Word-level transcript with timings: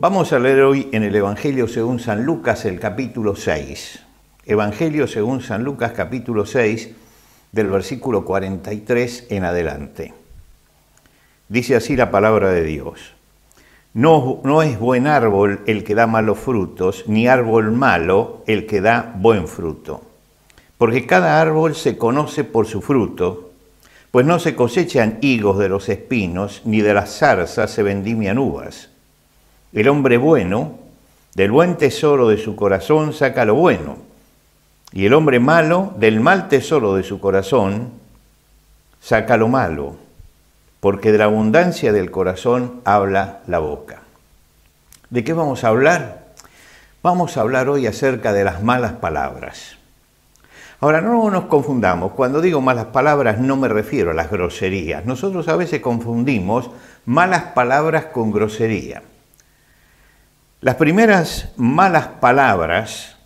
Vamos 0.00 0.32
a 0.32 0.38
leer 0.38 0.62
hoy 0.62 0.88
en 0.92 1.02
el 1.02 1.14
Evangelio 1.14 1.68
según 1.68 2.00
San 2.00 2.24
Lucas 2.24 2.64
el 2.64 2.80
capítulo 2.80 3.36
6. 3.36 4.00
Evangelio 4.46 5.06
según 5.06 5.42
San 5.42 5.62
Lucas 5.62 5.92
capítulo 5.92 6.46
6 6.46 6.88
del 7.52 7.66
versículo 7.66 8.24
43 8.24 9.26
en 9.28 9.44
adelante. 9.44 10.14
Dice 11.50 11.76
así 11.76 11.96
la 11.96 12.10
palabra 12.10 12.50
de 12.50 12.64
Dios. 12.64 13.12
No, 13.92 14.40
no 14.42 14.62
es 14.62 14.78
buen 14.78 15.06
árbol 15.06 15.60
el 15.66 15.84
que 15.84 15.94
da 15.94 16.06
malos 16.06 16.38
frutos, 16.38 17.04
ni 17.06 17.28
árbol 17.28 17.70
malo 17.70 18.42
el 18.46 18.64
que 18.64 18.80
da 18.80 19.14
buen 19.18 19.46
fruto. 19.46 20.00
Porque 20.78 21.04
cada 21.04 21.42
árbol 21.42 21.74
se 21.74 21.98
conoce 21.98 22.44
por 22.44 22.66
su 22.66 22.80
fruto, 22.80 23.50
pues 24.10 24.24
no 24.24 24.38
se 24.38 24.56
cosechan 24.56 25.18
higos 25.20 25.58
de 25.58 25.68
los 25.68 25.90
espinos, 25.90 26.62
ni 26.64 26.80
de 26.80 26.94
las 26.94 27.18
zarzas 27.18 27.70
se 27.70 27.82
vendimian 27.82 28.38
uvas. 28.38 28.89
El 29.72 29.88
hombre 29.88 30.16
bueno, 30.16 30.78
del 31.34 31.52
buen 31.52 31.76
tesoro 31.76 32.28
de 32.28 32.38
su 32.38 32.56
corazón 32.56 33.12
saca 33.12 33.44
lo 33.44 33.54
bueno, 33.54 33.98
y 34.92 35.06
el 35.06 35.14
hombre 35.14 35.38
malo, 35.38 35.94
del 35.96 36.18
mal 36.18 36.48
tesoro 36.48 36.96
de 36.96 37.04
su 37.04 37.20
corazón, 37.20 37.90
saca 39.00 39.36
lo 39.36 39.46
malo, 39.46 39.94
porque 40.80 41.12
de 41.12 41.18
la 41.18 41.26
abundancia 41.26 41.92
del 41.92 42.10
corazón 42.10 42.80
habla 42.84 43.42
la 43.46 43.60
boca. 43.60 44.02
¿De 45.08 45.22
qué 45.22 45.34
vamos 45.34 45.62
a 45.62 45.68
hablar? 45.68 46.26
Vamos 47.04 47.36
a 47.36 47.42
hablar 47.42 47.68
hoy 47.68 47.86
acerca 47.86 48.32
de 48.32 48.42
las 48.42 48.64
malas 48.64 48.94
palabras. 48.94 49.76
Ahora, 50.80 51.00
no 51.00 51.30
nos 51.30 51.44
confundamos, 51.44 52.12
cuando 52.12 52.40
digo 52.40 52.60
malas 52.60 52.86
palabras 52.86 53.38
no 53.38 53.56
me 53.56 53.68
refiero 53.68 54.10
a 54.10 54.14
las 54.14 54.32
groserías. 54.32 55.06
Nosotros 55.06 55.46
a 55.46 55.54
veces 55.54 55.80
confundimos 55.80 56.70
malas 57.06 57.52
palabras 57.54 58.06
con 58.06 58.32
grosería. 58.32 59.02
Las 60.62 60.74
primeras 60.74 61.48
malas 61.56 62.06
palabras 62.20 63.16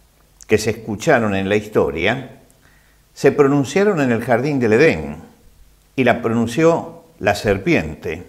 que 0.46 0.56
se 0.56 0.70
escucharon 0.70 1.34
en 1.34 1.48
la 1.48 1.56
historia 1.56 2.30
se 3.12 3.32
pronunciaron 3.32 4.00
en 4.00 4.12
el 4.12 4.22
jardín 4.22 4.60
del 4.60 4.74
Edén 4.74 5.16
y 5.96 6.04
la 6.04 6.22
pronunció 6.22 7.02
la 7.18 7.34
serpiente, 7.34 8.24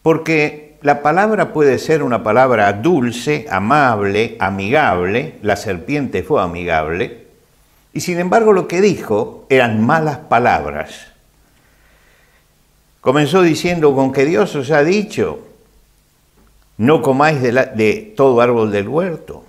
porque 0.00 0.78
la 0.80 1.02
palabra 1.02 1.52
puede 1.52 1.78
ser 1.78 2.02
una 2.02 2.22
palabra 2.22 2.72
dulce, 2.72 3.44
amable, 3.50 4.38
amigable, 4.40 5.34
la 5.42 5.56
serpiente 5.56 6.22
fue 6.22 6.42
amigable, 6.42 7.26
y 7.92 8.00
sin 8.00 8.18
embargo 8.20 8.54
lo 8.54 8.68
que 8.68 8.80
dijo 8.80 9.44
eran 9.50 9.84
malas 9.84 10.16
palabras. 10.16 11.08
Comenzó 13.02 13.42
diciendo, 13.42 13.94
con 13.94 14.12
que 14.12 14.24
Dios 14.24 14.54
os 14.54 14.70
ha 14.70 14.82
dicho, 14.82 15.47
no 16.78 17.02
comáis 17.02 17.42
de, 17.42 18.14
todo 18.16 18.40
árbol 18.40 18.70
del 18.70 18.88
huerto. 18.88 19.44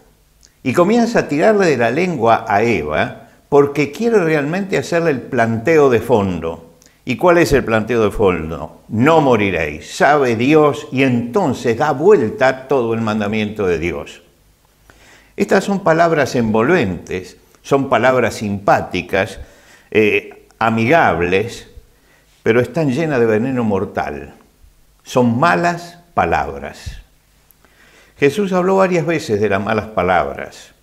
Y 0.63 0.73
comienza 0.73 1.19
a 1.19 1.27
tirarle 1.27 1.67
de 1.67 1.77
la 1.77 1.91
lengua 1.91 2.45
a 2.47 2.63
Eva 2.63 3.29
porque 3.47 3.91
quiere 3.91 4.19
realmente 4.19 4.77
hacerle 4.77 5.11
el 5.11 5.21
planteo 5.21 5.89
de 5.89 6.01
fondo. 6.01 6.65
¿Y 7.05 7.15
cuál 7.15 7.37
es 7.37 7.53
el 7.53 7.63
planteo 7.63 8.03
de 8.03 8.11
fondo? 8.11 8.81
No 8.89 9.21
moriréis, 9.21 9.95
sabe 9.95 10.35
Dios, 10.35 10.87
y 10.91 11.03
entonces 11.03 11.77
da 11.77 11.91
vuelta 11.91 12.67
todo 12.67 12.93
el 12.93 13.01
mandamiento 13.01 13.65
de 13.65 13.79
Dios. 13.79 14.21
Estas 15.35 15.63
son 15.63 15.83
palabras 15.83 16.35
envolventes, 16.35 17.37
son 17.63 17.89
palabras 17.89 18.35
simpáticas, 18.35 19.39
eh, 19.89 20.47
amigables, 20.59 21.67
pero 22.43 22.59
están 22.59 22.91
llenas 22.91 23.19
de 23.19 23.25
veneno 23.25 23.63
mortal. 23.63 24.33
Son 25.03 25.39
malas 25.39 25.99
palabras. 26.13 26.99
Jesús 28.19 28.51
habló 28.51 28.75
varias 28.75 29.05
veces 29.05 29.39
de 29.39 29.47
las 29.47 29.63
malas 29.63 29.87
palabras. 29.87 30.73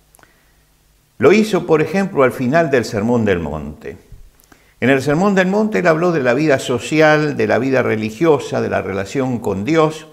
Lo 1.19 1.31
hizo, 1.31 1.67
por 1.67 1.83
ejemplo, 1.83 2.23
al 2.23 2.31
final 2.31 2.71
del 2.71 2.83
Sermón 2.83 3.25
del 3.25 3.37
Monte. 3.37 3.95
En 4.79 4.89
el 4.89 5.03
Sermón 5.03 5.35
del 5.35 5.45
Monte 5.45 5.79
él 5.79 5.87
habló 5.87 6.11
de 6.11 6.23
la 6.23 6.33
vida 6.33 6.57
social, 6.57 7.37
de 7.37 7.45
la 7.45 7.59
vida 7.59 7.83
religiosa, 7.83 8.59
de 8.59 8.69
la 8.69 8.81
relación 8.81 9.37
con 9.37 9.65
Dios 9.65 10.07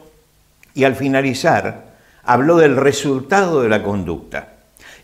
y 0.75 0.85
al 0.85 0.97
finalizar 0.97 1.95
habló 2.25 2.59
del 2.59 2.77
resultado 2.77 3.63
de 3.63 3.71
la 3.71 3.83
conducta. 3.83 4.49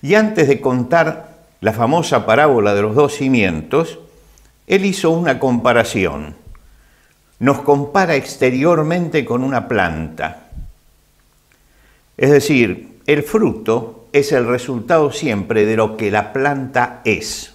Y 0.03 0.15
antes 0.15 0.47
de 0.47 0.61
contar 0.61 1.39
la 1.63 1.73
famosa 1.73 2.27
parábola 2.27 2.75
de 2.75 2.83
los 2.83 2.95
dos 2.95 3.15
cimientos, 3.15 3.99
él 4.67 4.85
hizo 4.85 5.11
una 5.11 5.39
comparación. 5.39 6.37
Nos 7.39 7.63
compara 7.63 8.15
exteriormente 8.15 9.25
con 9.25 9.43
una 9.43 9.69
planta 9.69 10.50
es 12.21 12.31
decir, 12.31 13.01
el 13.07 13.23
fruto 13.23 14.07
es 14.13 14.33
el 14.33 14.47
resultado 14.47 15.11
siempre 15.11 15.65
de 15.65 15.75
lo 15.75 15.97
que 15.97 16.11
la 16.11 16.35
planta 16.35 17.01
es. 17.07 17.55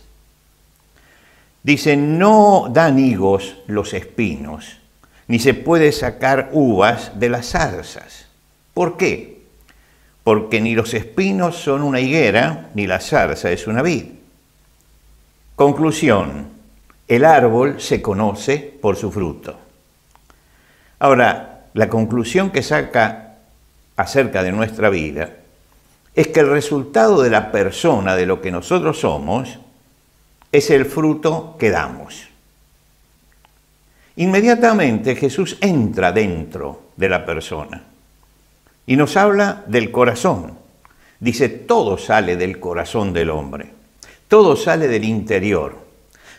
Dice, 1.62 1.96
no 1.96 2.68
dan 2.72 2.98
higos 2.98 3.58
los 3.68 3.94
espinos, 3.94 4.80
ni 5.28 5.38
se 5.38 5.54
puede 5.54 5.92
sacar 5.92 6.50
uvas 6.52 7.12
de 7.20 7.30
las 7.30 7.52
zarzas. 7.52 8.26
¿Por 8.74 8.98
qué? 8.98 9.44
Porque 10.24 10.60
ni 10.62 10.74
los 10.74 10.96
espinos 10.96 11.58
son 11.58 11.84
una 11.84 12.00
higuera, 12.00 12.72
ni 12.74 12.88
la 12.88 13.00
zarza 13.00 13.52
es 13.52 13.68
una 13.68 13.84
vid. 13.84 14.06
Conclusión, 15.56 16.48
el 17.08 17.24
árbol 17.24 17.80
se 17.80 18.02
conoce 18.02 18.58
por 18.82 18.96
su 18.96 19.12
fruto. 19.12 19.60
Ahora, 20.98 21.68
la 21.76 21.88
conclusión 21.88 22.50
que 22.50 22.64
saca 22.64 23.25
acerca 23.98 24.44
de 24.44 24.52
nuestra 24.52 24.90
vida 24.90 25.30
es 26.16 26.28
que 26.28 26.40
el 26.40 26.50
resultado 26.50 27.22
de 27.22 27.30
la 27.30 27.52
persona, 27.52 28.16
de 28.16 28.26
lo 28.26 28.42
que 28.42 28.52
nosotros 28.52 29.00
somos, 29.02 29.60
es 30.52 30.70
el 30.70 30.86
fruto 30.86 31.56
que 31.60 31.70
damos. 31.70 32.28
Inmediatamente 34.16 35.16
Jesús 35.16 35.58
entra 35.60 36.14
dentro 36.14 36.84
de 36.96 37.10
la 37.10 37.26
persona 37.26 37.84
y 38.88 38.96
nos 38.96 39.18
habla 39.18 39.64
del 39.68 39.92
corazón. 39.92 40.58
Dice, 41.20 41.50
todo 41.50 41.98
sale 41.98 42.38
del 42.38 42.60
corazón 42.62 43.12
del 43.12 43.30
hombre, 43.30 43.72
todo 44.30 44.56
sale 44.56 44.88
del 44.88 45.04
interior. 45.04 45.78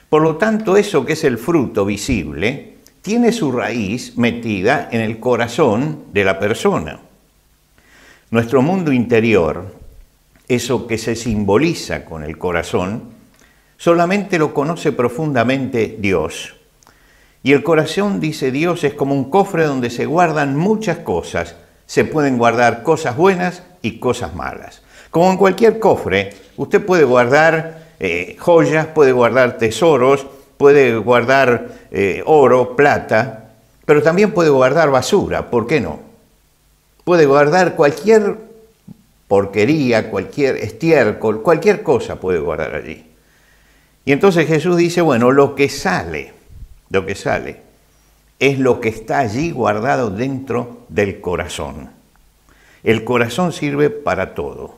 Por 0.08 0.22
lo 0.22 0.36
tanto, 0.36 0.76
eso 0.78 1.04
que 1.04 1.14
es 1.14 1.24
el 1.24 1.36
fruto 1.36 1.84
visible, 1.84 2.76
tiene 3.02 3.30
su 3.32 3.52
raíz 3.52 4.16
metida 4.16 4.88
en 4.90 5.02
el 5.02 5.20
corazón 5.20 6.04
de 6.12 6.24
la 6.24 6.38
persona. 6.38 7.00
Nuestro 8.28 8.60
mundo 8.60 8.92
interior, 8.92 9.66
eso 10.48 10.88
que 10.88 10.98
se 10.98 11.14
simboliza 11.14 12.04
con 12.04 12.24
el 12.24 12.36
corazón, 12.38 13.04
solamente 13.76 14.36
lo 14.36 14.52
conoce 14.52 14.90
profundamente 14.90 15.96
Dios. 16.00 16.56
Y 17.44 17.52
el 17.52 17.62
corazón, 17.62 18.18
dice 18.18 18.50
Dios, 18.50 18.82
es 18.82 18.94
como 18.94 19.14
un 19.14 19.30
cofre 19.30 19.64
donde 19.64 19.90
se 19.90 20.06
guardan 20.06 20.56
muchas 20.56 20.98
cosas. 20.98 21.54
Se 21.86 22.04
pueden 22.04 22.36
guardar 22.36 22.82
cosas 22.82 23.16
buenas 23.16 23.62
y 23.80 24.00
cosas 24.00 24.34
malas. 24.34 24.82
Como 25.12 25.30
en 25.30 25.36
cualquier 25.36 25.78
cofre, 25.78 26.34
usted 26.56 26.84
puede 26.84 27.04
guardar 27.04 27.92
eh, 28.00 28.34
joyas, 28.40 28.88
puede 28.88 29.12
guardar 29.12 29.56
tesoros, 29.56 30.26
puede 30.56 30.96
guardar 30.96 31.68
eh, 31.92 32.24
oro, 32.26 32.74
plata, 32.74 33.50
pero 33.84 34.02
también 34.02 34.32
puede 34.32 34.50
guardar 34.50 34.90
basura, 34.90 35.48
¿por 35.48 35.68
qué 35.68 35.80
no? 35.80 36.05
Puede 37.06 37.26
guardar 37.26 37.76
cualquier 37.76 38.36
porquería, 39.28 40.10
cualquier 40.10 40.56
estiércol, 40.56 41.40
cualquier 41.40 41.84
cosa 41.84 42.18
puede 42.18 42.40
guardar 42.40 42.74
allí. 42.74 43.06
Y 44.04 44.10
entonces 44.10 44.48
Jesús 44.48 44.76
dice, 44.76 45.02
bueno, 45.02 45.30
lo 45.30 45.54
que 45.54 45.68
sale, 45.68 46.32
lo 46.90 47.06
que 47.06 47.14
sale, 47.14 47.60
es 48.40 48.58
lo 48.58 48.80
que 48.80 48.88
está 48.88 49.20
allí 49.20 49.52
guardado 49.52 50.10
dentro 50.10 50.78
del 50.88 51.20
corazón. 51.20 51.90
El 52.82 53.04
corazón 53.04 53.52
sirve 53.52 53.88
para 53.88 54.34
todo. 54.34 54.74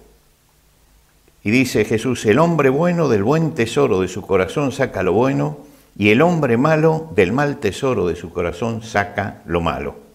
Y 1.42 1.50
dice 1.50 1.86
Jesús, 1.86 2.26
el 2.26 2.40
hombre 2.40 2.68
bueno 2.68 3.08
del 3.08 3.22
buen 3.22 3.54
tesoro 3.54 4.02
de 4.02 4.08
su 4.08 4.20
corazón 4.20 4.70
saca 4.70 5.02
lo 5.02 5.14
bueno, 5.14 5.60
y 5.96 6.10
el 6.10 6.20
hombre 6.20 6.58
malo 6.58 7.08
del 7.16 7.32
mal 7.32 7.56
tesoro 7.56 8.06
de 8.06 8.16
su 8.16 8.30
corazón 8.34 8.82
saca 8.82 9.40
lo 9.46 9.62
malo. 9.62 10.07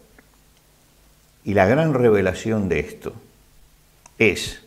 Y 1.45 1.53
la 1.53 1.65
gran 1.65 1.93
revelación 1.93 2.69
de 2.69 2.79
esto 2.79 3.13
es 4.17 4.61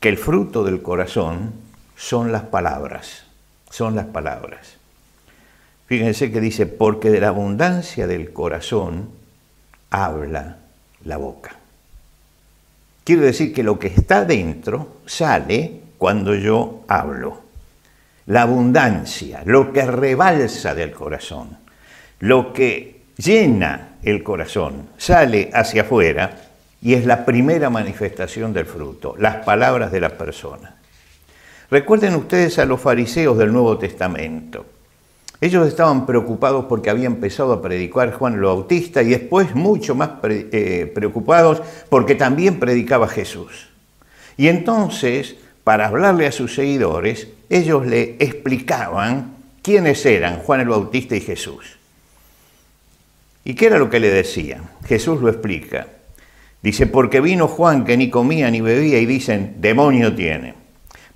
que 0.00 0.08
el 0.08 0.18
fruto 0.18 0.64
del 0.64 0.82
corazón 0.82 1.52
son 1.96 2.32
las 2.32 2.42
palabras, 2.44 3.24
son 3.70 3.96
las 3.96 4.06
palabras. 4.06 4.76
Fíjense 5.86 6.30
que 6.30 6.40
dice, 6.40 6.66
porque 6.66 7.10
de 7.10 7.20
la 7.20 7.28
abundancia 7.28 8.06
del 8.06 8.32
corazón 8.32 9.08
habla 9.90 10.58
la 11.04 11.16
boca. 11.16 11.56
Quiere 13.04 13.22
decir 13.22 13.54
que 13.54 13.62
lo 13.62 13.78
que 13.78 13.86
está 13.86 14.26
dentro 14.26 14.98
sale 15.06 15.80
cuando 15.96 16.34
yo 16.34 16.84
hablo. 16.88 17.40
La 18.26 18.42
abundancia, 18.42 19.42
lo 19.46 19.72
que 19.72 19.86
rebalsa 19.86 20.74
del 20.74 20.92
corazón, 20.92 21.56
lo 22.20 22.52
que 22.52 23.04
llena 23.16 23.87
el 24.02 24.22
corazón, 24.22 24.88
sale 24.96 25.50
hacia 25.52 25.82
afuera 25.82 26.48
y 26.80 26.94
es 26.94 27.04
la 27.04 27.24
primera 27.24 27.70
manifestación 27.70 28.52
del 28.52 28.66
fruto, 28.66 29.14
las 29.18 29.44
palabras 29.44 29.90
de 29.90 30.00
la 30.00 30.10
persona. 30.10 30.76
Recuerden 31.70 32.14
ustedes 32.14 32.58
a 32.58 32.64
los 32.64 32.80
fariseos 32.80 33.36
del 33.36 33.52
Nuevo 33.52 33.76
Testamento. 33.78 34.64
Ellos 35.40 35.68
estaban 35.68 36.06
preocupados 36.06 36.64
porque 36.64 36.90
había 36.90 37.06
empezado 37.06 37.52
a 37.52 37.62
predicar 37.62 38.12
Juan 38.12 38.34
el 38.34 38.40
Bautista 38.40 39.02
y 39.02 39.10
después 39.10 39.54
mucho 39.54 39.94
más 39.94 40.10
eh, 40.24 40.90
preocupados 40.92 41.62
porque 41.88 42.14
también 42.14 42.58
predicaba 42.58 43.06
Jesús. 43.06 43.68
Y 44.36 44.48
entonces, 44.48 45.36
para 45.62 45.86
hablarle 45.86 46.26
a 46.26 46.32
sus 46.32 46.54
seguidores, 46.54 47.28
ellos 47.50 47.86
le 47.86 48.16
explicaban 48.18 49.36
quiénes 49.62 50.04
eran 50.06 50.38
Juan 50.38 50.60
el 50.60 50.68
Bautista 50.68 51.14
y 51.14 51.20
Jesús. 51.20 51.77
¿Y 53.48 53.54
qué 53.54 53.64
era 53.64 53.78
lo 53.78 53.88
que 53.88 53.98
le 53.98 54.10
decían? 54.10 54.68
Jesús 54.86 55.22
lo 55.22 55.30
explica. 55.30 55.86
Dice, 56.62 56.86
porque 56.86 57.22
vino 57.22 57.48
Juan 57.48 57.86
que 57.86 57.96
ni 57.96 58.10
comía 58.10 58.50
ni 58.50 58.60
bebía 58.60 58.98
y 58.98 59.06
dicen, 59.06 59.54
demonio 59.56 60.14
tiene. 60.14 60.52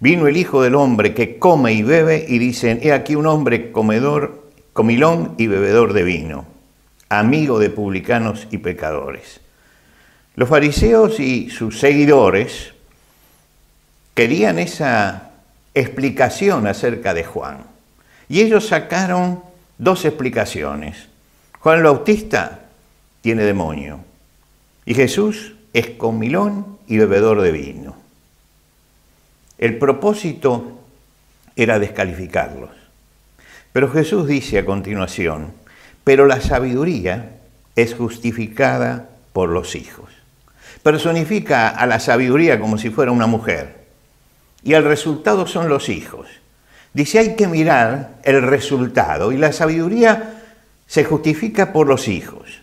Vino 0.01 0.27
el 0.27 0.39
Hijo 0.39 0.63
del 0.63 0.75
Hombre 0.75 1.13
que 1.13 1.39
come 1.39 1.75
y 1.75 1.83
bebe 1.83 2.25
y 2.27 2.39
dicen, 2.39 2.81
he 2.83 2.95
aquí 2.95 3.17
un 3.17 3.27
hombre 3.27 3.71
comedor, 3.71 4.49
comilón 4.73 5.35
y 5.37 5.47
bebedor 5.47 5.93
de 5.93 6.05
vino, 6.05 6.47
amigo 7.11 7.59
de 7.59 7.69
publicanos 7.69 8.47
y 8.51 8.57
pecadores. 8.57 9.43
Los 10.35 10.49
fariseos 10.49 11.21
y 11.21 11.51
sus 11.51 11.81
seguidores 11.81 12.73
querían 14.15 14.59
esa 14.59 15.33
explicación 15.75 16.67
acerca 16.67 17.13
de 17.13 17.25
Juan. 17.25 17.59
Y 18.31 18.41
ellos 18.41 18.69
sacaron 18.69 19.43
dos 19.77 20.07
explicaciones. 20.07 21.12
Juan 21.63 21.81
Bautista 21.85 22.59
tiene 23.21 23.45
demonio 23.45 24.01
y 24.85 24.95
Jesús 24.95 25.55
es 25.73 25.91
comilón 25.91 26.77
y 26.89 26.99
bebedor 26.99 27.41
de 27.41 27.53
vino. 27.53 27.95
El 29.59 29.79
propósito 29.79 30.81
era 31.55 31.79
descalificarlos. 31.79 32.71
Pero 33.73 33.89
Jesús 33.93 34.27
dice 34.27 34.59
a 34.59 34.65
continuación, 34.65 35.53
pero 36.03 36.27
la 36.27 36.41
sabiduría 36.41 37.37
es 37.77 37.95
justificada 37.95 39.11
por 39.33 39.49
los 39.49 39.77
hijos. 39.77 40.11
Personifica 40.83 41.69
a 41.69 41.87
la 41.87 42.01
sabiduría 42.01 42.59
como 42.59 42.77
si 42.77 42.91
fuera 42.91 43.13
una 43.13 43.29
mujer. 43.29 43.85
Y 44.65 44.73
el 44.73 44.83
resultado 44.83 45.47
son 45.47 45.69
los 45.69 45.89
hijos. 45.89 46.27
Dice, 46.93 47.21
hay 47.21 47.37
que 47.37 47.47
mirar 47.47 48.17
el 48.25 48.43
resultado. 48.43 49.31
Y 49.31 49.37
la 49.37 49.53
sabiduría 49.53 50.42
se 50.93 51.05
justifica 51.05 51.73
por 51.73 51.87
los 51.87 52.07
hijos. 52.07 52.61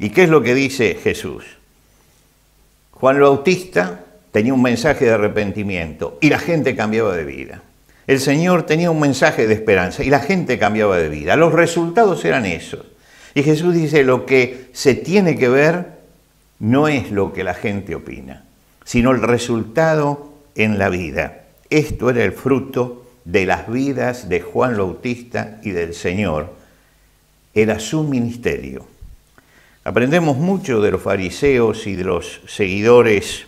¿Y 0.00 0.10
qué 0.10 0.24
es 0.24 0.28
lo 0.28 0.42
que 0.42 0.56
dice 0.56 0.96
Jesús? 1.00 1.44
Juan 2.90 3.14
el 3.14 3.22
Bautista 3.22 4.00
tenía 4.32 4.52
un 4.52 4.60
mensaje 4.60 5.04
de 5.04 5.12
arrepentimiento 5.12 6.18
y 6.20 6.30
la 6.30 6.40
gente 6.40 6.74
cambiaba 6.74 7.14
de 7.14 7.22
vida. 7.22 7.62
El 8.08 8.18
Señor 8.18 8.64
tenía 8.64 8.90
un 8.90 8.98
mensaje 8.98 9.46
de 9.46 9.54
esperanza 9.54 10.02
y 10.02 10.10
la 10.10 10.18
gente 10.18 10.58
cambiaba 10.58 10.98
de 10.98 11.08
vida. 11.08 11.36
Los 11.36 11.52
resultados 11.52 12.24
eran 12.24 12.44
esos. 12.44 12.84
Y 13.36 13.44
Jesús 13.44 13.72
dice, 13.72 14.02
lo 14.02 14.26
que 14.26 14.70
se 14.72 14.96
tiene 14.96 15.38
que 15.38 15.48
ver 15.48 15.92
no 16.58 16.88
es 16.88 17.12
lo 17.12 17.32
que 17.32 17.44
la 17.44 17.54
gente 17.54 17.94
opina, 17.94 18.46
sino 18.84 19.12
el 19.12 19.22
resultado 19.22 20.32
en 20.56 20.76
la 20.76 20.88
vida. 20.88 21.44
Esto 21.70 22.10
era 22.10 22.24
el 22.24 22.32
fruto 22.32 23.06
de 23.24 23.46
las 23.46 23.70
vidas 23.70 24.28
de 24.28 24.40
Juan 24.40 24.76
Bautista 24.76 25.60
y 25.62 25.70
del 25.70 25.94
Señor. 25.94 26.57
Era 27.58 27.80
su 27.80 28.04
ministerio. 28.04 28.86
Aprendemos 29.82 30.36
mucho 30.36 30.80
de 30.80 30.92
los 30.92 31.02
fariseos 31.02 31.88
y 31.88 31.96
de 31.96 32.04
los 32.04 32.40
seguidores 32.46 33.46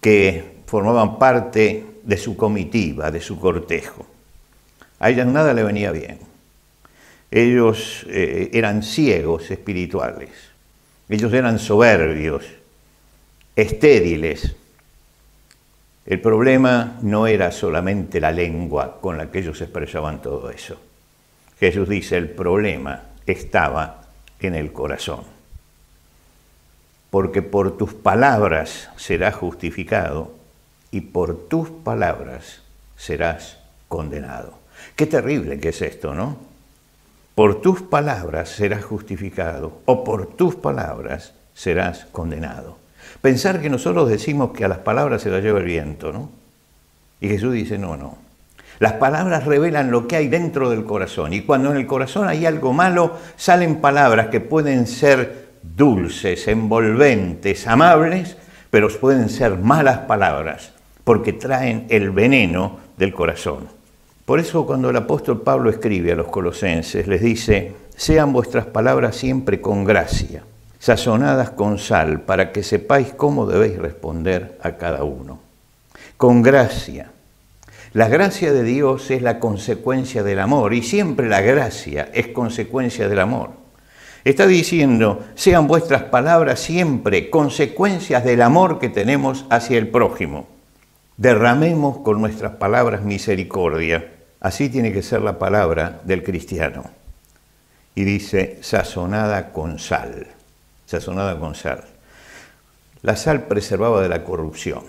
que 0.00 0.62
formaban 0.64 1.18
parte 1.18 1.84
de 2.02 2.16
su 2.16 2.38
comitiva, 2.38 3.10
de 3.10 3.20
su 3.20 3.38
cortejo. 3.38 4.06
A 5.00 5.10
ellas 5.10 5.26
nada 5.26 5.52
le 5.52 5.64
venía 5.64 5.92
bien. 5.92 6.18
Ellos 7.30 8.06
eh, 8.08 8.48
eran 8.54 8.82
ciegos 8.82 9.50
espirituales. 9.50 10.30
Ellos 11.10 11.34
eran 11.34 11.58
soberbios, 11.58 12.46
estériles. 13.54 14.56
El 16.06 16.22
problema 16.22 16.98
no 17.02 17.26
era 17.26 17.52
solamente 17.52 18.18
la 18.18 18.32
lengua 18.32 18.98
con 18.98 19.18
la 19.18 19.30
que 19.30 19.40
ellos 19.40 19.60
expresaban 19.60 20.22
todo 20.22 20.48
eso. 20.48 20.80
Jesús 21.60 21.88
dice, 21.88 22.16
el 22.16 22.30
problema 22.30 23.02
estaba 23.26 24.02
en 24.40 24.54
el 24.54 24.72
corazón 24.72 25.40
porque 27.10 27.42
por 27.42 27.76
tus 27.76 27.92
palabras 27.92 28.88
serás 28.96 29.34
justificado 29.34 30.32
y 30.90 31.02
por 31.02 31.48
tus 31.48 31.68
palabras 31.70 32.62
serás 32.96 33.58
condenado. 33.88 34.54
Qué 34.96 35.06
terrible 35.06 35.58
que 35.58 35.70
es 35.70 35.82
esto, 35.82 36.14
¿no? 36.14 36.38
Por 37.34 37.60
tus 37.60 37.82
palabras 37.82 38.48
serás 38.50 38.84
justificado 38.84 39.80
o 39.84 40.04
por 40.04 40.28
tus 40.28 40.54
palabras 40.54 41.34
serás 41.54 42.06
condenado. 42.12 42.78
Pensar 43.20 43.60
que 43.60 43.70
nosotros 43.70 44.08
decimos 44.08 44.52
que 44.52 44.64
a 44.64 44.68
las 44.68 44.78
palabras 44.78 45.22
se 45.22 45.30
las 45.30 45.42
lleva 45.42 45.58
el 45.58 45.64
viento, 45.64 46.12
¿no? 46.12 46.30
Y 47.20 47.28
Jesús 47.28 47.52
dice, 47.52 47.76
no, 47.76 47.96
no. 47.96 48.18
Las 48.80 48.94
palabras 48.94 49.44
revelan 49.44 49.90
lo 49.90 50.08
que 50.08 50.16
hay 50.16 50.28
dentro 50.28 50.70
del 50.70 50.84
corazón 50.84 51.34
y 51.34 51.42
cuando 51.42 51.70
en 51.70 51.76
el 51.76 51.86
corazón 51.86 52.28
hay 52.28 52.46
algo 52.46 52.72
malo, 52.72 53.14
salen 53.36 53.76
palabras 53.76 54.28
que 54.28 54.40
pueden 54.40 54.86
ser 54.86 55.50
dulces, 55.62 56.48
envolventes, 56.48 57.66
amables, 57.66 58.38
pero 58.70 58.88
pueden 58.88 59.28
ser 59.28 59.58
malas 59.58 59.98
palabras, 59.98 60.72
porque 61.04 61.34
traen 61.34 61.88
el 61.90 62.10
veneno 62.10 62.78
del 62.96 63.12
corazón. 63.12 63.68
Por 64.24 64.40
eso 64.40 64.64
cuando 64.64 64.88
el 64.88 64.96
apóstol 64.96 65.42
Pablo 65.42 65.68
escribe 65.68 66.12
a 66.12 66.16
los 66.16 66.28
colosenses, 66.28 67.06
les 67.06 67.20
dice, 67.20 67.74
sean 67.94 68.32
vuestras 68.32 68.64
palabras 68.64 69.14
siempre 69.14 69.60
con 69.60 69.84
gracia, 69.84 70.42
sazonadas 70.78 71.50
con 71.50 71.78
sal, 71.78 72.22
para 72.22 72.50
que 72.50 72.62
sepáis 72.62 73.12
cómo 73.12 73.44
debéis 73.44 73.76
responder 73.76 74.58
a 74.62 74.72
cada 74.78 75.04
uno. 75.04 75.38
Con 76.16 76.40
gracia. 76.40 77.10
La 77.92 78.08
gracia 78.08 78.52
de 78.52 78.62
Dios 78.62 79.10
es 79.10 79.20
la 79.20 79.40
consecuencia 79.40 80.22
del 80.22 80.38
amor 80.38 80.74
y 80.74 80.82
siempre 80.82 81.28
la 81.28 81.40
gracia 81.40 82.08
es 82.14 82.28
consecuencia 82.28 83.08
del 83.08 83.18
amor. 83.18 83.50
Está 84.22 84.46
diciendo, 84.46 85.24
sean 85.34 85.66
vuestras 85.66 86.04
palabras 86.04 86.60
siempre 86.60 87.30
consecuencias 87.30 88.22
del 88.22 88.42
amor 88.42 88.78
que 88.78 88.90
tenemos 88.90 89.44
hacia 89.50 89.76
el 89.76 89.88
prójimo. 89.88 90.46
Derramemos 91.16 91.98
con 91.98 92.20
nuestras 92.20 92.52
palabras 92.52 93.02
misericordia. 93.02 94.12
Así 94.38 94.68
tiene 94.68 94.92
que 94.92 95.02
ser 95.02 95.22
la 95.22 95.38
palabra 95.38 96.00
del 96.04 96.22
cristiano. 96.22 96.84
Y 97.96 98.04
dice, 98.04 98.58
sazonada 98.60 99.52
con 99.52 99.80
sal. 99.80 100.28
Sazonada 100.86 101.40
con 101.40 101.56
sal. 101.56 101.84
La 103.02 103.16
sal 103.16 103.44
preservaba 103.48 104.00
de 104.00 104.08
la 104.08 104.22
corrupción. 104.22 104.84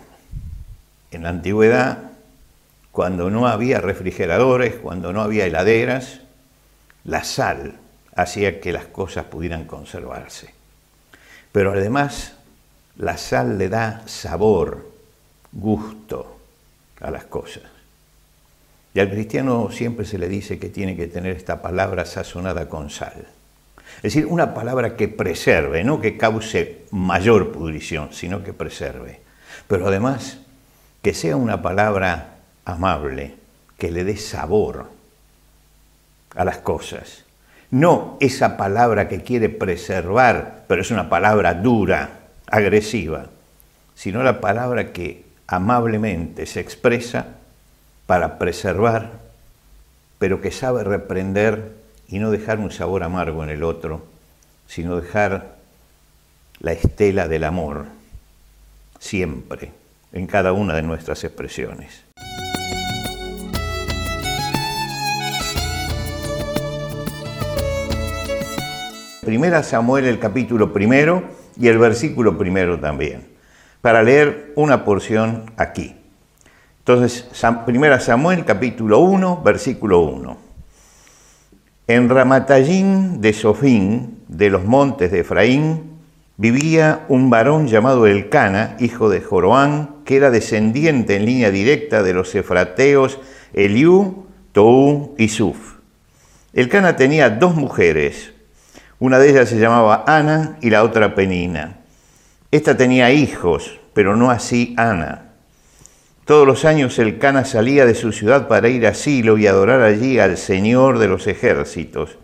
En 1.10 1.24
la 1.24 1.30
antigüedad, 1.30 2.11
cuando 2.92 3.30
no 3.30 3.48
había 3.48 3.80
refrigeradores, 3.80 4.76
cuando 4.76 5.14
no 5.14 5.22
había 5.22 5.46
heladeras, 5.46 6.22
la 7.04 7.24
sal 7.24 7.76
hacía 8.16 8.60
que 8.60 8.74
las 8.74 8.86
cosas 8.86 9.26
pudieran 9.26 9.66
conservarse. 9.66 10.54
Pero 11.52 11.72
además 11.72 12.34
la 12.98 13.18
sal 13.18 13.58
le 13.58 13.70
da 13.70 14.04
sabor, 14.06 14.92
gusto 15.52 16.38
a 17.00 17.12
las 17.12 17.26
cosas. 17.26 17.64
Y 18.94 19.00
al 19.00 19.10
cristiano 19.10 19.70
siempre 19.72 20.06
se 20.06 20.18
le 20.18 20.28
dice 20.28 20.60
que 20.60 20.70
tiene 20.70 20.98
que 20.98 21.08
tener 21.08 21.36
esta 21.36 21.62
palabra 21.62 22.06
sazonada 22.06 22.68
con 22.68 22.90
sal. 22.90 23.26
Es 23.98 24.14
decir, 24.14 24.26
una 24.26 24.54
palabra 24.54 24.96
que 24.96 25.08
preserve, 25.08 25.84
no 25.84 26.02
que 26.02 26.18
cause 26.18 26.84
mayor 26.92 27.52
pudrición, 27.52 28.10
sino 28.12 28.44
que 28.44 28.54
preserve. 28.54 29.22
Pero 29.68 29.88
además, 29.88 30.40
que 31.02 31.14
sea 31.14 31.36
una 31.36 31.62
palabra 31.62 32.31
amable, 32.66 33.36
que 33.78 33.92
le 33.92 34.04
dé 34.04 34.18
sabor 34.18 34.90
a 36.36 36.46
las 36.46 36.60
cosas 36.60 37.26
no 37.72 38.18
esa 38.20 38.58
palabra 38.58 39.08
que 39.08 39.24
quiere 39.24 39.50
preservar, 39.50 40.66
pero 40.68 40.82
es 40.82 40.92
una 40.92 41.10
palabra 41.10 41.54
dura, 41.54 42.20
agresiva, 42.48 43.28
sino 43.96 44.24
la 44.24 44.42
palabra 44.42 44.92
que 44.92 45.24
amablemente 45.48 46.46
se 46.46 46.60
expresa 46.60 47.28
para 48.06 48.38
preservar, 48.38 49.12
pero 50.20 50.42
que 50.42 50.52
sabe 50.52 50.84
reprender 50.84 51.72
y 52.10 52.20
no 52.20 52.30
dejar 52.30 52.60
un 52.60 52.72
sabor 52.72 53.04
amargo 53.04 53.42
en 53.44 53.50
el 53.50 53.64
otro, 53.64 54.06
sino 54.68 55.00
dejar 55.00 55.56
la 56.60 56.74
estela 56.74 57.30
del 57.30 57.46
amor 57.46 57.86
siempre 59.00 59.72
en 60.12 60.28
cada 60.28 60.52
una 60.52 60.76
de 60.76 60.82
nuestras 60.82 61.24
expresiones. 61.24 62.04
Primera 69.24 69.62
Samuel 69.62 70.06
el 70.06 70.18
capítulo 70.18 70.74
primero 70.74 71.22
y 71.56 71.68
el 71.68 71.78
versículo 71.78 72.40
primero 72.40 72.80
también, 72.80 73.28
para 73.80 74.02
leer 74.02 74.52
una 74.56 74.84
porción 74.84 75.52
aquí. 75.58 75.96
Entonces, 76.80 77.30
Primera 77.68 78.00
Samuel 78.00 78.46
capítulo 78.46 78.98
1, 78.98 79.44
versículo 79.44 80.00
1. 80.00 80.38
En 81.86 82.10
Ramatallín 82.10 83.22
de 83.22 83.34
Sofín, 83.34 84.24
de 84.28 84.50
los 84.50 84.66
montes 84.66 85.12
de 85.12 85.20
Efraín, 85.20 85.84
vivía 86.38 87.06
un 87.08 87.30
varón 87.30 87.68
llamado 87.68 88.08
Elcana, 88.08 88.76
hijo 88.80 89.08
de 89.12 89.22
Joroán, 89.22 89.98
que 90.04 90.16
era 90.16 90.32
descendiente 90.32 91.16
en 91.16 91.28
línea 91.28 91.52
directa 91.52 92.02
de 92.02 92.16
los 92.16 92.34
efrateos 92.34 93.20
Eliú, 93.54 94.26
Tou 94.52 95.14
y 95.20 95.28
Suf. 95.28 95.76
Elcana 96.54 96.96
tenía 96.96 97.30
dos 97.30 97.54
mujeres, 97.54 98.34
una 99.02 99.18
de 99.18 99.32
ellas 99.32 99.50
se 99.50 99.58
llamaba 99.58 100.04
Ana 100.06 100.60
y 100.62 100.70
la 100.70 100.84
otra 100.84 101.16
Penina. 101.16 101.80
Esta 102.52 102.78
tenía 102.78 103.12
hijos, 103.12 103.80
pero 103.94 104.16
no 104.16 104.30
así 104.30 104.76
Ana. 104.78 105.32
Todos 106.24 106.46
los 106.46 106.66
años 106.66 107.00
el 107.00 107.18
Cana 107.18 107.44
salía 107.44 107.88
de 107.88 107.96
su 107.96 108.12
ciudad 108.12 108.48
para 108.48 108.70
ir 108.70 108.86
a 108.86 108.94
Silo 108.94 109.40
y 109.40 109.48
adorar 109.48 109.82
allí 109.82 110.20
al 110.20 110.38
Señor 110.38 111.00
de 111.00 111.08
los 111.08 111.26
ejércitos. 111.26 112.20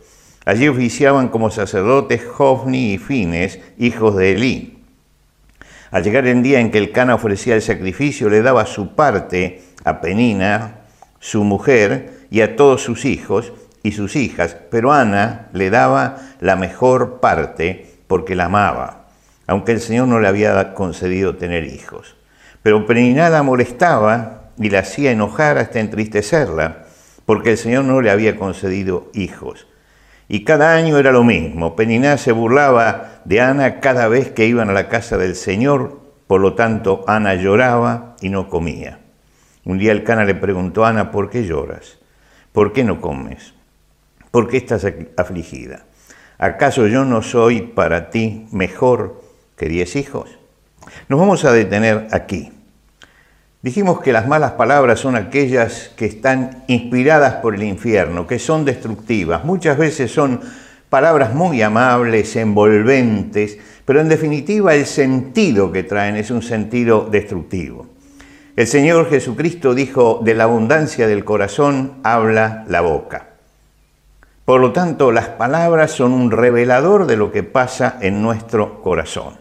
Allí 0.46 0.68
oficiaban 0.68 1.30
como 1.30 1.50
sacerdotes 1.50 2.24
Jofni 2.24 2.94
y 2.94 2.98
Fines, 3.00 3.60
hijos 3.80 4.16
de 4.16 4.34
Elí. 4.34 4.84
Al 5.90 6.04
llegar 6.04 6.28
el 6.28 6.44
día 6.44 6.60
en 6.60 6.70
que 6.70 6.78
el 6.78 6.92
Cana 6.92 7.16
ofrecía 7.16 7.56
el 7.56 7.64
sacrificio, 7.64 8.30
le 8.30 8.44
daba 8.44 8.68
su 8.68 8.94
parte 8.94 9.64
a 9.84 10.00
Penina, 10.00 10.82
su 11.20 11.44
mujer, 11.44 12.28
y 12.30 12.42
a 12.42 12.56
todos 12.56 12.84
sus 12.84 13.06
hijos, 13.06 13.52
y 13.84 13.92
sus 13.92 14.16
hijas, 14.16 14.58
pero 14.70 14.94
Ana 14.94 15.48
le 15.54 15.70
daba 15.70 16.18
la 16.40 16.56
mejor 16.56 17.20
parte 17.20 17.98
porque 18.08 18.36
la 18.36 18.46
amaba, 18.46 19.08
aunque 19.46 19.72
el 19.72 19.80
Señor 19.80 20.08
no 20.08 20.20
le 20.20 20.28
había 20.28 20.74
concedido 20.74 21.36
tener 21.36 21.66
hijos. 21.66 22.16
Pero 22.64 22.86
Peniná 22.86 23.30
la 23.30 23.44
molestaba 23.44 24.52
y 24.58 24.70
la 24.70 24.80
hacía 24.80 25.12
enojar 25.12 25.58
hasta 25.58 25.80
entristecerla, 25.80 26.86
porque 27.26 27.52
el 27.52 27.58
Señor 27.58 27.86
no 27.86 28.02
le 28.02 28.10
había 28.10 28.38
concedido 28.38 29.10
hijos. 29.14 29.68
Y 30.30 30.44
cada 30.44 30.74
año 30.74 30.98
era 30.98 31.12
lo 31.12 31.24
mismo. 31.24 31.76
Peniná 31.76 32.18
se 32.18 32.32
burlaba 32.32 33.22
de 33.26 33.40
Ana 33.40 33.80
cada 33.80 34.08
vez 34.08 34.32
que 34.32 34.46
iban 34.46 34.70
a 34.70 34.74
la 34.74 34.90
casa 34.90 35.18
del 35.18 35.36
Señor, 35.36 36.02
por 36.28 36.42
lo 36.42 36.54
tanto 36.56 37.06
Ana 37.08 37.36
lloraba 37.36 38.16
y 38.20 38.30
no 38.30 38.50
comía. 38.50 39.00
Un 39.64 39.78
día 39.78 39.92
el 39.92 40.04
Cana 40.04 40.26
le 40.26 40.36
preguntó 40.36 40.86
a 40.86 40.90
Ana, 40.90 41.12
¿por 41.12 41.30
qué 41.30 41.46
lloras? 41.46 42.00
¿Por 42.52 42.74
qué 42.74 42.84
no 42.84 43.02
comes? 43.02 43.54
¿Por 44.32 44.48
qué 44.48 44.58
estás 44.58 44.86
afligida? 45.16 45.86
¿Acaso 46.38 46.88
yo 46.88 47.06
no 47.06 47.22
soy 47.22 47.62
para 47.62 48.10
ti 48.10 48.48
mejor 48.52 49.22
que 49.56 49.68
diez 49.68 49.96
hijos? 49.96 50.38
Nos 51.10 51.20
vamos 51.20 51.46
a 51.46 51.52
detener 51.52 52.08
aquí. 52.12 52.52
Dijimos 53.62 54.02
que 54.02 54.14
las 54.14 54.28
malas 54.28 54.52
palabras 54.52 55.00
son 55.00 55.16
aquellas 55.16 55.90
que 55.96 56.06
están 56.06 56.64
inspiradas 56.68 57.36
por 57.36 57.56
el 57.56 57.64
infierno, 57.64 58.28
que 58.28 58.40
son 58.40 58.66
destructivas. 58.66 59.44
Muchas 59.44 59.78
veces 59.78 60.12
son 60.12 60.42
palabras 60.90 61.34
muy 61.34 61.62
amables, 61.62 62.36
envolventes, 62.36 63.58
pero 63.84 64.00
en 64.00 64.10
definitiva 64.10 64.76
el 64.76 64.86
sentido 64.86 65.72
que 65.72 65.84
traen 65.84 66.16
es 66.16 66.30
un 66.30 66.44
sentido 66.44 67.08
destructivo. 67.10 67.88
El 68.56 68.68
Señor 68.68 69.10
Jesucristo 69.10 69.74
dijo, 69.74 70.22
de 70.24 70.34
la 70.34 70.46
abundancia 70.46 71.08
del 71.08 71.26
corazón 71.26 71.96
habla 72.04 72.64
la 72.68 72.82
boca. 72.82 73.27
Por 74.48 74.62
lo 74.62 74.72
tanto, 74.72 75.12
las 75.12 75.28
palabras 75.28 75.92
son 75.92 76.14
un 76.14 76.32
revelador 76.32 77.06
de 77.06 77.18
lo 77.18 77.34
que 77.34 77.44
pasa 77.44 77.98
en 78.00 78.22
nuestro 78.22 78.82
corazón. 78.82 79.36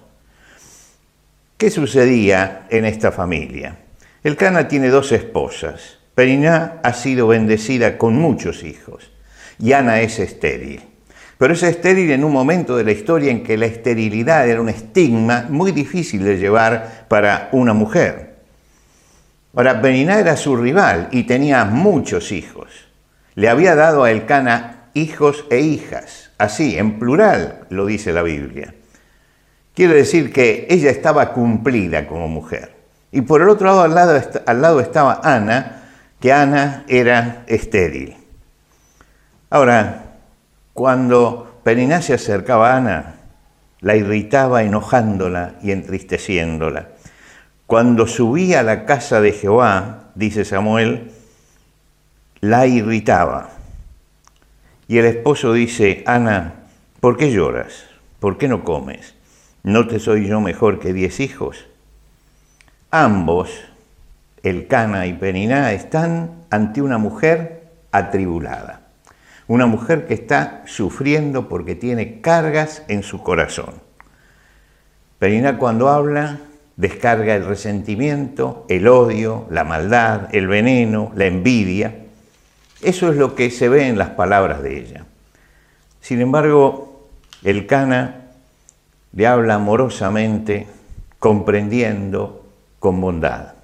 ¿Qué 1.57 1.71
sucedía 1.71 2.67
en 2.71 2.85
esta 2.85 3.13
familia? 3.13 3.77
El 4.25 4.35
Cana 4.35 4.67
tiene 4.67 4.89
dos 4.89 5.13
esposas. 5.13 6.01
Periná 6.17 6.81
ha 6.83 6.93
sido 6.93 7.29
bendecida 7.29 7.99
con 7.99 8.17
muchos 8.17 8.65
hijos 8.65 9.13
y 9.61 9.75
Ana 9.75 10.01
es 10.01 10.19
estéril. 10.19 10.83
Pero 11.39 11.55
es 11.55 11.63
estéril 11.63 12.11
en 12.11 12.25
un 12.25 12.33
momento 12.33 12.77
de 12.77 12.83
la 12.83 12.91
historia 12.91 13.31
en 13.31 13.45
que 13.45 13.57
la 13.57 13.67
esterilidad 13.67 14.49
era 14.49 14.61
un 14.61 14.71
estigma 14.71 15.47
muy 15.49 15.71
difícil 15.71 16.25
de 16.25 16.37
llevar 16.37 17.07
para 17.07 17.49
una 17.53 17.75
mujer. 17.75 18.39
Ahora, 19.55 19.81
Periná 19.81 20.19
era 20.19 20.37
su 20.37 20.57
rival 20.57 21.11
y 21.13 21.23
tenía 21.23 21.65
muchos 21.65 22.33
hijos. 22.33 22.89
Le 23.37 23.49
había 23.49 23.77
dado 23.77 24.03
a 24.03 24.11
Elcana 24.11 24.75
hijos 24.97 25.45
e 25.50 25.61
hijas. 25.61 26.31
Así, 26.38 26.79
en 26.79 26.99
plural 26.99 27.67
lo 27.69 27.87
dice 27.87 28.12
la 28.12 28.23
Biblia. 28.23 28.75
Quiere 29.75 29.95
decir 29.95 30.33
que 30.33 30.67
ella 30.71 30.91
estaba 30.91 31.33
cumplida 31.33 32.07
como 32.07 32.29
mujer. 32.29 32.75
Y 33.12 33.21
por 33.21 33.43
el 33.43 33.49
otro 33.49 33.67
lado, 33.67 33.83
al 33.83 33.95
lado, 33.95 34.23
al 34.47 34.62
lado 34.62 34.81
estaba 34.81 35.21
Ana, 35.23 35.85
que 36.19 36.33
Ana 36.33 36.85
era 36.88 37.45
estéril. 37.47 38.17
Ahora, 39.50 40.15
cuando 40.73 41.61
Peniná 41.62 42.00
se 42.00 42.15
acercaba 42.15 42.73
a 42.73 42.76
Ana, 42.79 43.15
la 43.81 43.97
irritaba 43.97 44.62
enojándola 44.62 45.57
y 45.62 45.73
entristeciéndola. 45.73 46.88
Cuando 47.67 48.07
subía 48.07 48.61
a 48.61 48.62
la 48.62 48.87
casa 48.87 49.21
de 49.21 49.33
Jehová, 49.33 50.11
dice 50.15 50.45
Samuel, 50.45 51.11
la 52.41 52.67
irritaba. 52.67 53.56
Y 54.88 54.99
el 54.99 55.07
esposo 55.07 55.52
dice, 55.52 56.05
Ana, 56.07 56.55
¿por 57.00 57.16
qué 57.16 57.33
lloras? 57.33 57.87
¿Por 58.21 58.38
qué 58.38 58.47
no 58.47 58.62
comes? 58.62 59.14
¿No 59.64 59.88
te 59.88 59.99
soy 59.99 60.28
yo 60.28 60.40
mejor 60.40 60.78
que 60.78 60.93
diez 60.93 61.19
hijos? 61.19 61.66
Ambos, 62.93 63.50
el 64.45 64.69
Cana 64.69 65.07
y 65.07 65.14
Peniná, 65.14 65.73
están 65.73 66.45
ante 66.50 66.83
una 66.83 66.99
mujer 66.99 67.64
atribulada. 67.90 68.83
Una 69.49 69.66
mujer 69.66 70.07
que 70.07 70.14
está 70.14 70.62
sufriendo 70.66 71.49
porque 71.49 71.75
tiene 71.75 72.21
cargas 72.21 72.85
en 72.87 73.02
su 73.02 73.25
corazón. 73.25 73.75
Peniná 75.19 75.59
cuando 75.59 75.88
habla 75.88 76.38
descarga 76.76 77.35
el 77.35 77.45
resentimiento, 77.45 78.66
el 78.69 78.87
odio, 78.87 79.47
la 79.50 79.64
maldad, 79.64 80.28
el 80.33 80.47
veneno, 80.47 81.11
la 81.16 81.26
envidia 81.26 82.06
eso 82.87 83.11
es 83.11 83.16
lo 83.16 83.35
que 83.35 83.50
se 83.50 83.69
ve 83.69 83.88
en 83.88 83.99
las 83.99 84.11
palabras 84.11 84.62
de 84.62 84.78
ella. 84.78 85.07
Sin 86.00 86.21
embargo, 86.21 87.09
el 87.43 87.66
Cana 87.66 88.26
le 89.12 89.26
habla 89.26 89.55
amorosamente, 89.55 90.69
comprendiendo, 91.19 92.47
con 92.78 93.00
bondad. 93.00 93.55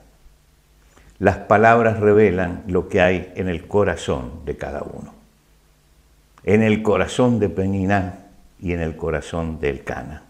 Las 1.21 1.37
palabras 1.37 2.00
revelan 2.00 2.64
lo 2.67 2.88
que 2.88 3.00
hay 3.00 3.33
en 3.37 3.49
el 3.49 3.69
corazón 3.69 4.45
de 4.45 4.57
cada 4.57 4.83
uno. 4.83 5.14
En 6.43 6.64
el 6.64 6.83
corazón 6.83 7.38
de 7.38 7.49
Peniná 7.49 8.26
y 8.61 8.73
en 8.73 8.81
el 8.81 8.97
corazón 8.97 9.61
del 9.61 9.85
Cana. 9.85 10.25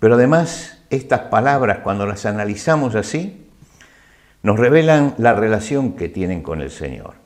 Pero 0.00 0.14
además, 0.14 0.82
estas 0.90 1.20
palabras, 1.20 1.78
cuando 1.84 2.04
las 2.04 2.26
analizamos 2.26 2.96
así, 2.96 3.46
nos 4.42 4.58
revelan 4.58 5.14
la 5.18 5.34
relación 5.34 5.92
que 5.92 6.08
tienen 6.08 6.42
con 6.42 6.60
el 6.60 6.72
Señor. 6.72 7.25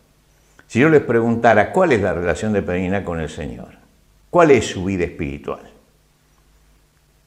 Si 0.70 0.78
yo 0.78 0.88
les 0.88 1.02
preguntara 1.02 1.72
cuál 1.72 1.90
es 1.90 2.00
la 2.00 2.12
relación 2.12 2.52
de 2.52 2.62
Penina 2.62 3.02
con 3.02 3.18
el 3.18 3.28
Señor, 3.28 3.70
cuál 4.30 4.52
es 4.52 4.66
su 4.66 4.84
vida 4.84 5.02
espiritual, 5.02 5.68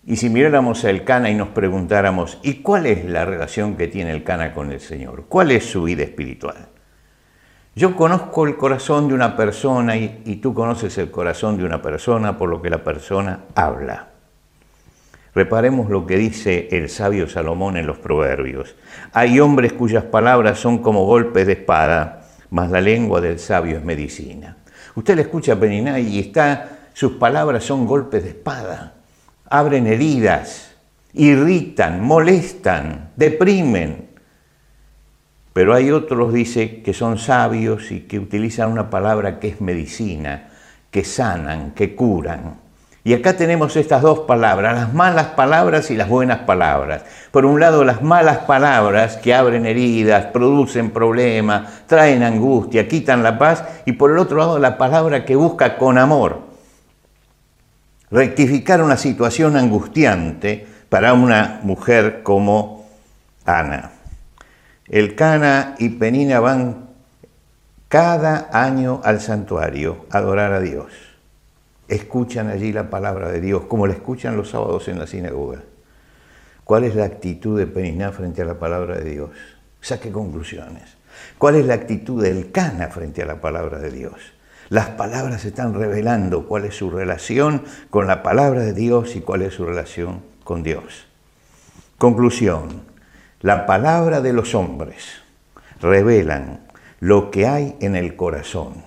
y 0.05 0.15
si 0.15 0.29
miráramos 0.29 0.85
el 0.85 1.03
Cana 1.03 1.29
y 1.29 1.35
nos 1.35 1.49
preguntáramos, 1.49 2.39
¿y 2.41 2.61
cuál 2.61 2.85
es 2.85 3.03
la 3.03 3.25
relación 3.25 3.75
que 3.75 3.89
tiene 3.89 4.11
el 4.11 4.23
Cana 4.23 4.53
con 4.53 4.71
el 4.71 4.79
Señor? 4.79 5.25
¿Cuál 5.27 5.51
es 5.51 5.65
su 5.65 5.83
vida 5.83 6.03
espiritual? 6.03 6.69
Yo 7.75 7.97
conozco 7.97 8.47
el 8.47 8.55
corazón 8.55 9.09
de 9.09 9.13
una 9.13 9.35
persona 9.35 9.97
y, 9.97 10.21
y, 10.23 10.37
tú 10.37 10.53
conoces 10.53 10.97
el 10.97 11.11
corazón 11.11 11.57
de 11.57 11.65
una 11.65 11.81
persona 11.81 12.37
por 12.37 12.47
lo 12.47 12.61
que 12.61 12.69
la 12.69 12.81
persona 12.85 13.41
habla. 13.55 14.07
Reparemos 15.35 15.89
lo 15.89 16.07
que 16.07 16.15
dice 16.15 16.69
el 16.71 16.87
sabio 16.87 17.27
Salomón 17.27 17.75
en 17.75 17.87
los 17.87 17.97
Proverbios. 17.97 18.73
Hay 19.11 19.41
hombres 19.41 19.73
cuyas 19.73 20.05
palabras 20.05 20.59
son 20.59 20.77
como 20.77 21.05
golpes 21.05 21.45
de 21.45 21.53
espada 21.53 22.22
mas 22.53 22.71
la 22.71 22.79
lengua 22.79 23.19
del 23.19 23.37
sabio 23.37 23.77
es 23.77 23.83
medicina. 23.83 24.55
Usted 24.95 25.15
le 25.15 25.23
escucha 25.23 25.53
a 25.53 25.59
Peninay 25.59 26.07
y 26.07 26.19
está, 26.19 26.69
sus 26.93 27.13
palabras 27.13 27.65
son 27.65 27.85
golpes 27.85 28.23
de 28.23 28.29
espada, 28.29 28.93
abren 29.49 29.87
heridas 29.87 30.73
irritan, 31.13 32.01
molestan, 32.01 33.11
deprimen. 33.15 34.09
Pero 35.53 35.73
hay 35.73 35.91
otros, 35.91 36.33
dice, 36.33 36.81
que 36.81 36.93
son 36.93 37.19
sabios 37.19 37.91
y 37.91 38.01
que 38.01 38.19
utilizan 38.19 38.71
una 38.71 38.89
palabra 38.89 39.39
que 39.39 39.49
es 39.49 39.61
medicina, 39.61 40.49
que 40.89 41.03
sanan, 41.03 41.71
que 41.71 41.95
curan. 41.95 42.62
Y 43.05 43.13
acá 43.13 43.35
tenemos 43.35 43.75
estas 43.75 44.01
dos 44.01 44.19
palabras, 44.19 44.75
las 44.75 44.93
malas 44.93 45.27
palabras 45.27 45.91
y 45.91 45.97
las 45.97 46.07
buenas 46.07 46.39
palabras. 46.39 47.03
Por 47.31 47.45
un 47.45 47.59
lado, 47.59 47.83
las 47.83 48.01
malas 48.01 48.39
palabras 48.39 49.17
que 49.17 49.33
abren 49.33 49.65
heridas, 49.65 50.27
producen 50.27 50.91
problemas, 50.91 51.85
traen 51.87 52.23
angustia, 52.23 52.87
quitan 52.87 53.21
la 53.21 53.37
paz. 53.37 53.65
Y 53.85 53.93
por 53.93 54.11
el 54.11 54.19
otro 54.19 54.37
lado, 54.37 54.57
la 54.57 54.77
palabra 54.77 55.25
que 55.25 55.35
busca 55.35 55.77
con 55.77 55.97
amor 55.97 56.53
rectificar 58.09 58.81
una 58.81 58.95
situación 58.95 59.57
angustiante 59.57 60.65
para 60.87 61.13
una 61.13 61.59
mujer 61.63 62.21
como 62.21 62.85
Ana. 63.43 63.89
El 64.87 65.15
Cana 65.15 65.73
y 65.79 65.89
Penina 65.89 66.39
van 66.39 66.89
cada 67.89 68.49
año 68.53 69.01
al 69.03 69.19
santuario 69.19 70.05
a 70.11 70.19
adorar 70.19 70.53
a 70.53 70.59
Dios. 70.59 71.12
Escuchan 71.87 72.49
allí 72.49 72.71
la 72.71 72.89
palabra 72.89 73.31
de 73.31 73.41
Dios, 73.41 73.63
como 73.65 73.87
la 73.87 73.93
escuchan 73.93 74.37
los 74.37 74.49
sábados 74.49 74.87
en 74.87 74.99
la 74.99 75.07
sinagoga. 75.07 75.61
¿Cuál 76.63 76.85
es 76.85 76.95
la 76.95 77.05
actitud 77.05 77.57
de 77.57 77.67
Penina 77.67 78.11
frente 78.11 78.41
a 78.41 78.45
la 78.45 78.57
palabra 78.57 78.97
de 78.97 79.09
Dios? 79.09 79.31
Saque 79.81 80.11
conclusiones. 80.11 80.95
¿Cuál 81.37 81.55
es 81.55 81.65
la 81.65 81.73
actitud 81.73 82.23
del 82.23 82.51
Cana 82.51 82.87
frente 82.87 83.21
a 83.21 83.25
la 83.25 83.41
palabra 83.41 83.79
de 83.79 83.91
Dios? 83.91 84.13
Las 84.69 84.89
palabras 84.91 85.43
están 85.45 85.73
revelando 85.73 86.47
cuál 86.47 86.65
es 86.65 86.75
su 86.75 86.89
relación 86.89 87.63
con 87.89 88.07
la 88.07 88.23
palabra 88.23 88.61
de 88.61 88.73
Dios 88.73 89.15
y 89.15 89.21
cuál 89.21 89.41
es 89.41 89.53
su 89.53 89.65
relación 89.65 90.21
con 90.43 90.63
Dios. 90.63 91.05
Conclusión. 91.97 92.81
La 93.41 93.65
palabra 93.65 94.21
de 94.21 94.31
los 94.31 94.55
hombres 94.55 95.21
revelan 95.81 96.61
lo 97.01 97.29
que 97.29 97.45
hay 97.45 97.75
en 97.81 97.97
el 97.97 98.15
corazón, 98.15 98.85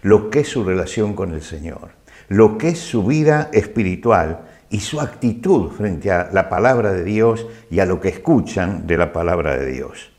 lo 0.00 0.30
que 0.30 0.40
es 0.40 0.48
su 0.48 0.64
relación 0.64 1.14
con 1.14 1.34
el 1.34 1.42
Señor, 1.42 1.90
lo 2.30 2.56
que 2.56 2.68
es 2.68 2.78
su 2.78 3.04
vida 3.04 3.50
espiritual 3.52 4.46
y 4.70 4.80
su 4.80 5.00
actitud 5.00 5.72
frente 5.72 6.10
a 6.12 6.30
la 6.32 6.48
palabra 6.48 6.92
de 6.92 7.04
Dios 7.04 7.46
y 7.70 7.80
a 7.80 7.84
lo 7.84 8.00
que 8.00 8.08
escuchan 8.08 8.86
de 8.86 8.96
la 8.96 9.12
palabra 9.12 9.58
de 9.58 9.66
Dios. 9.70 10.12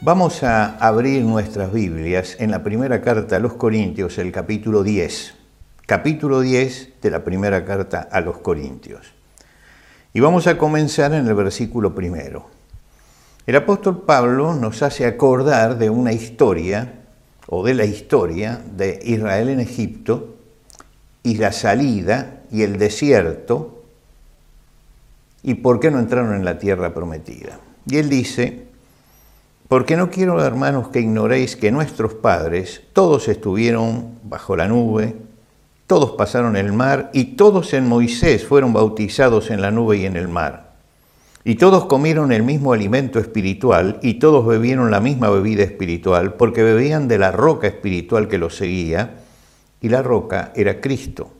Vamos 0.00 0.42
a 0.42 0.76
abrir 0.78 1.22
nuestras 1.22 1.72
Biblias 1.72 2.36
en 2.40 2.50
la 2.50 2.62
primera 2.62 3.02
carta 3.02 3.36
a 3.36 3.38
los 3.38 3.52
Corintios, 3.52 4.18
el 4.18 4.32
capítulo 4.32 4.82
10 4.82 5.44
capítulo 5.86 6.40
10 6.40 7.02
de 7.02 7.10
la 7.10 7.24
primera 7.24 7.66
carta 7.66 8.08
a 8.10 8.22
los 8.22 8.38
Corintios. 8.38 9.12
Y 10.14 10.20
vamos 10.20 10.46
a 10.46 10.56
comenzar 10.56 11.12
en 11.12 11.26
el 11.26 11.34
versículo 11.34 11.94
primero. 11.94 12.48
El 13.46 13.56
apóstol 13.56 14.02
Pablo 14.02 14.54
nos 14.54 14.82
hace 14.82 15.04
acordar 15.04 15.76
de 15.76 15.90
una 15.90 16.12
historia, 16.12 17.00
o 17.46 17.62
de 17.62 17.74
la 17.74 17.84
historia 17.84 18.62
de 18.74 18.98
Israel 19.04 19.50
en 19.50 19.60
Egipto, 19.60 20.36
y 21.22 21.36
la 21.36 21.52
salida 21.52 22.40
y 22.50 22.62
el 22.62 22.78
desierto, 22.78 23.82
y 25.42 25.54
por 25.54 25.78
qué 25.78 25.90
no 25.90 25.98
entraron 25.98 26.34
en 26.34 26.44
la 26.46 26.58
tierra 26.58 26.94
prometida. 26.94 27.58
Y 27.86 27.98
él 27.98 28.08
dice, 28.08 28.64
porque 29.68 29.96
no 29.96 30.10
quiero, 30.10 30.42
hermanos, 30.42 30.88
que 30.88 31.00
ignoréis 31.00 31.54
que 31.54 31.70
nuestros 31.70 32.14
padres 32.14 32.80
todos 32.94 33.28
estuvieron 33.28 34.20
bajo 34.22 34.56
la 34.56 34.68
nube, 34.68 35.16
todos 35.86 36.12
pasaron 36.12 36.56
el 36.56 36.72
mar 36.72 37.10
y 37.12 37.36
todos 37.36 37.74
en 37.74 37.86
Moisés 37.86 38.46
fueron 38.46 38.72
bautizados 38.72 39.50
en 39.50 39.60
la 39.60 39.70
nube 39.70 39.98
y 39.98 40.06
en 40.06 40.16
el 40.16 40.28
mar. 40.28 40.63
Y 41.44 41.56
todos 41.56 41.84
comieron 41.84 42.32
el 42.32 42.42
mismo 42.42 42.72
alimento 42.72 43.18
espiritual 43.18 43.98
y 44.00 44.14
todos 44.14 44.46
bebieron 44.46 44.90
la 44.90 45.00
misma 45.00 45.28
bebida 45.28 45.62
espiritual 45.62 46.34
porque 46.34 46.62
bebían 46.62 47.06
de 47.06 47.18
la 47.18 47.32
roca 47.32 47.66
espiritual 47.66 48.28
que 48.28 48.38
los 48.38 48.56
seguía 48.56 49.16
y 49.82 49.90
la 49.90 50.02
roca 50.02 50.52
era 50.56 50.80
Cristo. 50.80 51.30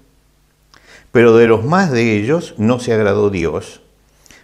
Pero 1.11 1.35
de 1.37 1.47
los 1.47 1.65
más 1.65 1.91
de 1.91 2.19
ellos 2.19 2.55
no 2.59 2.81
se 2.81 2.93
agradó 2.93 3.31
Dios, 3.31 3.81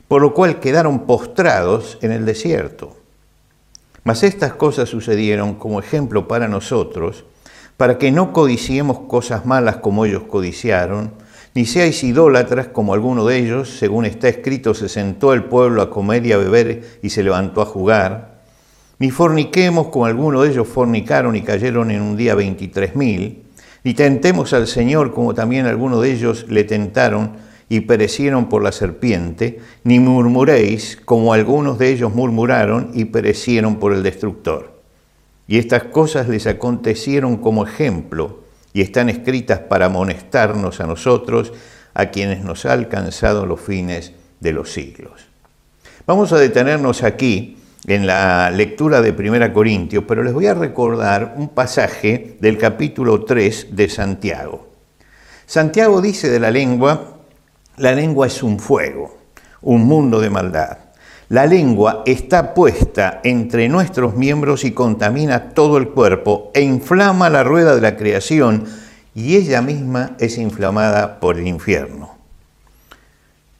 por 0.08 0.22
lo 0.22 0.32
cual 0.32 0.60
quedaron 0.60 1.00
postrados 1.00 1.98
en 2.00 2.12
el 2.12 2.24
desierto. 2.24 2.96
Mas 4.02 4.22
estas 4.22 4.54
cosas 4.54 4.88
sucedieron 4.88 5.56
como 5.56 5.78
ejemplo 5.78 6.26
para 6.26 6.48
nosotros, 6.48 7.24
para 7.76 7.98
que 7.98 8.10
no 8.10 8.32
codiciemos 8.32 9.00
cosas 9.00 9.44
malas 9.44 9.76
como 9.76 10.06
ellos 10.06 10.22
codiciaron, 10.22 11.12
ni 11.54 11.64
seáis 11.66 12.04
idólatras 12.04 12.68
como 12.68 12.94
alguno 12.94 13.26
de 13.26 13.38
ellos, 13.38 13.78
según 13.78 14.04
está 14.04 14.28
escrito, 14.28 14.72
se 14.72 14.88
sentó 14.88 15.32
el 15.32 15.44
pueblo 15.44 15.82
a 15.82 15.90
comer 15.90 16.24
y 16.26 16.32
a 16.32 16.36
beber 16.36 16.98
y 17.02 17.10
se 17.10 17.22
levantó 17.22 17.60
a 17.60 17.66
jugar, 17.66 18.40
ni 18.98 19.10
forniquemos 19.10 19.88
como 19.88 20.06
alguno 20.06 20.42
de 20.42 20.50
ellos 20.50 20.68
fornicaron 20.68 21.34
y 21.34 21.42
cayeron 21.42 21.90
en 21.90 22.02
un 22.02 22.16
día 22.16 22.34
veintitrés 22.34 22.94
mil, 22.94 23.42
ni 23.82 23.94
tentemos 23.94 24.52
al 24.52 24.66
Señor 24.66 25.12
como 25.12 25.34
también 25.34 25.66
algunos 25.66 26.02
de 26.02 26.12
ellos 26.12 26.46
le 26.48 26.64
tentaron 26.64 27.32
y 27.68 27.80
perecieron 27.80 28.48
por 28.48 28.62
la 28.62 28.72
serpiente, 28.72 29.60
ni 29.84 29.98
murmuréis 29.98 30.98
como 31.04 31.32
algunos 31.32 31.78
de 31.78 31.90
ellos 31.90 32.14
murmuraron 32.14 32.90
y 32.94 33.06
perecieron 33.06 33.76
por 33.76 33.92
el 33.92 34.02
destructor. 34.02 34.80
Y 35.48 35.58
estas 35.58 35.84
cosas 35.84 36.28
les 36.28 36.46
acontecieron 36.46 37.38
como 37.38 37.66
ejemplo 37.66 38.40
y 38.72 38.82
están 38.82 39.08
escritas 39.08 39.60
para 39.60 39.86
amonestarnos 39.86 40.80
a 40.80 40.86
nosotros, 40.86 41.52
a 41.94 42.06
quienes 42.06 42.44
nos 42.44 42.66
ha 42.66 42.72
alcanzado 42.72 43.46
los 43.46 43.60
fines 43.60 44.12
de 44.40 44.52
los 44.52 44.72
siglos. 44.72 45.26
Vamos 46.06 46.32
a 46.32 46.38
detenernos 46.38 47.02
aquí 47.02 47.58
en 47.86 48.06
la 48.06 48.50
lectura 48.50 49.00
de 49.00 49.10
1 49.10 49.52
Corintios, 49.52 50.04
pero 50.06 50.22
les 50.22 50.32
voy 50.32 50.46
a 50.46 50.54
recordar 50.54 51.34
un 51.36 51.48
pasaje 51.48 52.36
del 52.40 52.58
capítulo 52.58 53.24
3 53.24 53.68
de 53.70 53.88
Santiago. 53.88 54.68
Santiago 55.46 56.00
dice 56.00 56.28
de 56.28 56.40
la 56.40 56.50
lengua, 56.50 57.18
la 57.76 57.92
lengua 57.92 58.26
es 58.26 58.42
un 58.42 58.58
fuego, 58.60 59.18
un 59.62 59.84
mundo 59.84 60.20
de 60.20 60.30
maldad. 60.30 60.78
La 61.30 61.46
lengua 61.46 62.02
está 62.06 62.54
puesta 62.54 63.20
entre 63.22 63.68
nuestros 63.68 64.16
miembros 64.16 64.64
y 64.64 64.72
contamina 64.72 65.50
todo 65.50 65.76
el 65.76 65.90
cuerpo 65.90 66.50
e 66.54 66.62
inflama 66.62 67.30
la 67.30 67.44
rueda 67.44 67.76
de 67.76 67.80
la 67.80 67.96
creación 67.96 68.64
y 69.14 69.36
ella 69.36 69.62
misma 69.62 70.16
es 70.18 70.38
inflamada 70.38 71.20
por 71.20 71.38
el 71.38 71.46
infierno. 71.46 72.16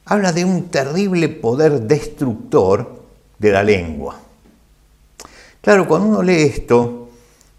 Habla 0.03 0.33
de 0.33 0.43
un 0.43 0.67
terrible 0.67 1.29
poder 1.29 1.83
destructor 1.83 3.03
de 3.39 3.51
la 3.53 3.63
lengua. 3.63 4.19
Claro, 5.61 5.87
cuando 5.87 6.09
uno 6.09 6.23
lee 6.23 6.41
esto, 6.41 7.09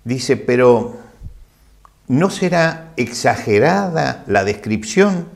dice, 0.05 0.37
pero 0.37 0.95
¿no 2.09 2.29
será 2.29 2.93
exagerada 2.99 4.25
la 4.27 4.45
descripción? 4.45 5.27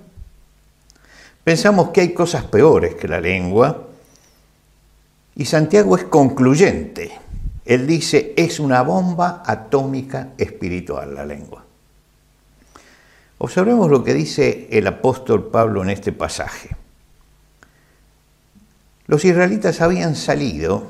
Pensamos 1.45 1.89
que 1.95 2.03
hay 2.03 2.13
cosas 2.13 2.45
peores 2.45 2.95
que 2.95 3.09
la 3.09 3.23
lengua 3.23 3.87
y 5.37 5.45
Santiago 5.45 5.97
es 5.97 6.05
concluyente. 6.05 7.13
Él 7.65 7.87
dice, 7.87 8.33
es 8.37 8.59
una 8.59 8.83
bomba 8.83 9.43
atómica 9.45 10.31
espiritual 10.39 11.15
la 11.15 11.27
lengua. 11.27 11.65
Observemos 13.39 13.91
lo 13.91 14.03
que 14.03 14.15
dice 14.15 14.67
el 14.71 14.87
apóstol 14.87 15.51
Pablo 15.51 15.83
en 15.83 15.91
este 15.91 16.13
pasaje. 16.13 16.71
Los 19.07 19.25
israelitas 19.25 19.83
habían 19.83 20.17
salido 20.17 20.87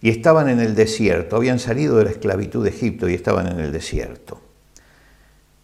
y 0.00 0.08
estaban 0.08 0.48
en 0.48 0.60
el 0.60 0.74
desierto, 0.74 1.36
habían 1.36 1.58
salido 1.58 1.98
de 1.98 2.04
la 2.04 2.10
esclavitud 2.10 2.64
de 2.64 2.70
Egipto 2.70 3.08
y 3.08 3.14
estaban 3.14 3.48
en 3.48 3.60
el 3.60 3.70
desierto. 3.70 4.40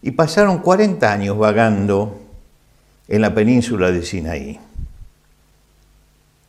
Y 0.01 0.11
pasaron 0.11 0.59
40 0.59 1.11
años 1.11 1.37
vagando 1.37 2.21
en 3.07 3.21
la 3.21 3.33
península 3.33 3.91
de 3.91 4.03
Sinaí. 4.05 4.59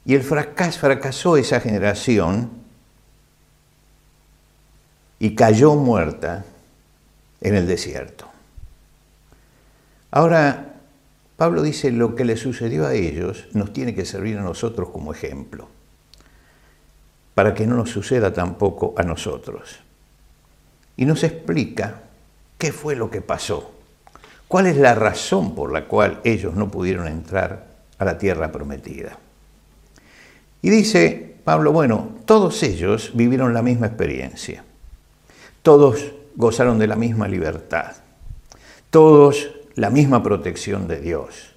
Y 0.05 0.15
el 0.15 0.23
fracaso, 0.23 0.81
fracasó 0.81 1.37
esa 1.37 1.61
generación 1.61 2.51
y 5.19 5.35
cayó 5.35 5.75
muerta 5.75 6.45
en 7.41 7.55
el 7.55 7.67
desierto. 7.67 8.27
Ahora, 10.11 10.75
Pablo 11.37 11.63
dice, 11.63 11.91
lo 11.91 12.17
que 12.17 12.25
le 12.25 12.37
sucedió 12.37 12.87
a 12.87 12.95
ellos 12.95 13.47
nos 13.53 13.73
tiene 13.73 13.95
que 13.95 14.05
servir 14.05 14.39
a 14.39 14.43
nosotros 14.43 14.91
como 14.91 15.13
ejemplo, 15.13 15.69
para 17.35 17.55
que 17.55 17.67
no 17.67 17.77
nos 17.77 17.91
suceda 17.91 18.33
tampoco 18.33 18.95
a 18.97 19.03
nosotros. 19.03 19.81
Y 20.97 21.05
nos 21.05 21.23
explica 21.23 22.03
qué 22.59 22.73
fue 22.73 22.97
lo 22.97 23.11
que 23.11 23.23
pasó, 23.23 23.73
cuál 24.49 24.67
es 24.67 24.77
la 24.77 24.95
razón 24.95 25.55
por 25.55 25.73
la 25.73 25.87
cual 25.87 26.21
ellos 26.25 26.55
no 26.55 26.71
pudieron 26.71 27.07
entrar 27.07 27.69
a 27.99 28.05
la 28.05 28.19
tierra 28.19 28.53
prometida. 28.53 29.19
Y 30.63 30.71
dice 30.71 31.37
Pablo, 31.45 31.73
bueno, 31.73 32.11
todos 32.27 32.63
ellos 32.63 33.13
vivieron 33.15 33.55
la 33.55 33.63
misma 33.63 33.87
experiencia. 33.87 34.65
Todos 35.63 36.13
gozaron 36.37 36.79
de 36.79 36.87
la 36.87 36.97
misma 36.97 37.29
libertad, 37.29 37.93
todos 38.91 39.51
la 39.75 39.91
misma 39.91 40.23
protección 40.23 40.89
de 40.89 41.01
Dios, 41.01 41.55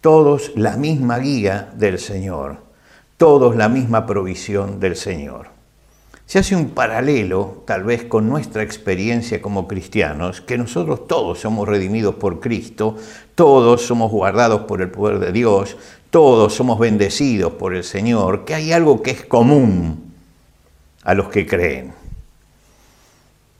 todos 0.00 0.52
la 0.54 0.76
misma 0.76 1.18
guía 1.18 1.72
del 1.74 1.98
Señor, 1.98 2.58
todos 3.16 3.56
la 3.56 3.68
misma 3.68 4.06
provisión 4.06 4.80
del 4.80 4.96
Señor. 4.96 5.57
Se 6.28 6.38
hace 6.38 6.54
un 6.54 6.68
paralelo, 6.72 7.62
tal 7.64 7.84
vez, 7.84 8.04
con 8.04 8.28
nuestra 8.28 8.62
experiencia 8.62 9.40
como 9.40 9.66
cristianos, 9.66 10.42
que 10.42 10.58
nosotros 10.58 11.08
todos 11.08 11.40
somos 11.40 11.66
redimidos 11.66 12.16
por 12.16 12.38
Cristo, 12.38 12.96
todos 13.34 13.86
somos 13.86 14.12
guardados 14.12 14.60
por 14.64 14.82
el 14.82 14.90
poder 14.90 15.20
de 15.20 15.32
Dios, 15.32 15.78
todos 16.10 16.52
somos 16.52 16.78
bendecidos 16.78 17.54
por 17.54 17.74
el 17.74 17.82
Señor, 17.82 18.44
que 18.44 18.54
hay 18.54 18.72
algo 18.72 19.02
que 19.02 19.12
es 19.12 19.24
común 19.24 20.12
a 21.02 21.14
los 21.14 21.30
que 21.30 21.46
creen. 21.46 21.94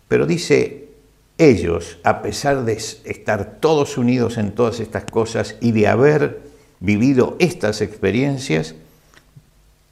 Pero 0.06 0.26
dice, 0.26 0.90
ellos, 1.38 1.96
a 2.04 2.20
pesar 2.20 2.66
de 2.66 2.74
estar 2.74 3.60
todos 3.60 3.96
unidos 3.96 4.36
en 4.36 4.54
todas 4.54 4.78
estas 4.80 5.04
cosas 5.04 5.56
y 5.62 5.72
de 5.72 5.88
haber 5.88 6.42
vivido 6.80 7.34
estas 7.38 7.80
experiencias, 7.80 8.74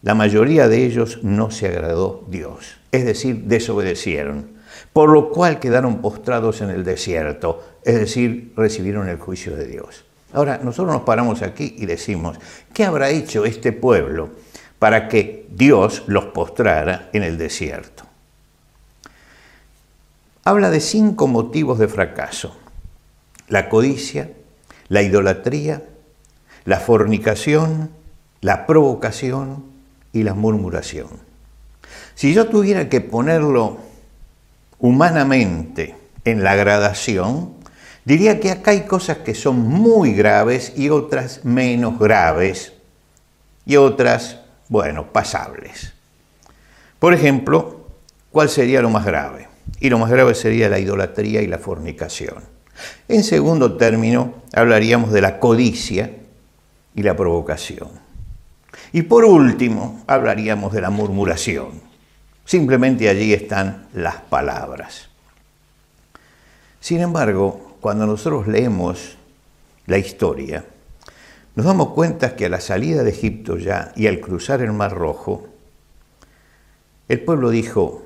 la 0.07 0.14
mayoría 0.14 0.69
de 0.69 0.85
ellos 0.85 1.19
no 1.25 1.51
se 1.51 1.66
agradó 1.66 2.25
Dios, 2.29 2.77
es 2.92 3.05
decir, 3.05 3.42
desobedecieron, 3.47 4.53
por 4.92 5.11
lo 5.11 5.31
cual 5.31 5.59
quedaron 5.59 6.01
postrados 6.01 6.61
en 6.61 6.71
el 6.71 6.85
desierto, 6.85 7.64
es 7.83 7.97
decir, 7.97 8.53
recibieron 8.57 9.09
el 9.09 9.19
juicio 9.19 9.57
de 9.57 9.66
Dios. 9.66 10.05
Ahora, 10.33 10.61
nosotros 10.62 10.95
nos 10.95 11.03
paramos 11.03 11.42
aquí 11.42 11.75
y 11.77 11.87
decimos, 11.87 12.38
¿qué 12.73 12.85
habrá 12.85 13.11
hecho 13.11 13.45
este 13.45 13.73
pueblo 13.73 14.31
para 14.79 15.09
que 15.09 15.49
Dios 15.51 16.05
los 16.07 16.27
postrara 16.27 17.11
en 17.12 17.25
el 17.25 17.37
desierto? 17.37 18.05
Habla 20.45 20.71
de 20.71 20.79
cinco 20.79 21.27
motivos 21.27 21.81
de 21.81 21.88
fracaso. 21.88 22.57
La 23.49 23.69
codicia, 23.69 24.31
la 24.87 25.03
idolatría, 25.03 25.83
la 26.64 26.79
fornicación, 26.79 27.90
la 28.40 28.66
provocación, 28.66 29.75
y 30.17 30.23
la 30.23 30.33
murmuración. 30.33 31.09
Si 32.15 32.33
yo 32.33 32.49
tuviera 32.49 32.89
que 32.89 33.03
ponerlo 33.03 33.79
humanamente 34.79 35.95
en 36.25 36.43
la 36.43 36.55
gradación, 36.55 37.53
diría 38.07 38.41
que 38.41 38.51
acá 38.51 38.71
hay 38.71 38.87
cosas 38.87 39.19
que 39.19 39.35
son 39.35 39.59
muy 39.59 40.15
graves 40.15 40.73
y 40.75 40.89
otras 40.89 41.45
menos 41.45 41.99
graves 41.99 42.73
y 43.67 43.77
otras, 43.77 44.41
bueno, 44.71 45.13
pasables. 45.13 45.93
Por 46.99 47.13
ejemplo, 47.13 47.87
¿cuál 48.31 48.49
sería 48.49 48.81
lo 48.81 48.89
más 48.89 49.05
grave? 49.05 49.49
Y 49.81 49.91
lo 49.91 49.99
más 49.99 50.11
grave 50.11 50.35
sería 50.35 50.71
la 50.71 50.79
idolatría 50.79 51.43
y 51.43 51.47
la 51.47 51.59
fornicación. 51.59 52.43
En 53.09 53.23
segundo 53.23 53.77
término, 53.77 54.35
hablaríamos 54.55 55.13
de 55.13 55.21
la 55.21 55.39
codicia 55.39 56.11
y 56.95 57.03
la 57.03 57.15
provocación. 57.15 58.06
Y 58.93 59.03
por 59.03 59.25
último, 59.25 60.03
hablaríamos 60.07 60.73
de 60.73 60.81
la 60.81 60.91
murmuración. 60.91 61.81
Simplemente 62.45 63.09
allí 63.09 63.33
están 63.33 63.89
las 63.93 64.17
palabras. 64.17 65.09
Sin 66.81 67.01
embargo, 67.01 67.77
cuando 67.81 68.07
nosotros 68.07 68.47
leemos 68.47 69.17
la 69.87 69.99
historia, 69.99 70.65
nos 71.57 71.67
damos 71.67 71.89
cuenta 71.89 72.37
que 72.37 72.47
a 72.47 72.49
la 72.49 72.61
salida 72.61 73.03
de 73.03 73.11
Egipto 73.11 73.57
ya 73.57 73.93
y 73.97 74.07
al 74.07 74.21
cruzar 74.21 74.61
el 74.61 74.73
Mar 74.73 74.93
Rojo, 74.93 75.49
el 77.09 77.21
pueblo 77.21 77.51
dijo, 77.51 78.05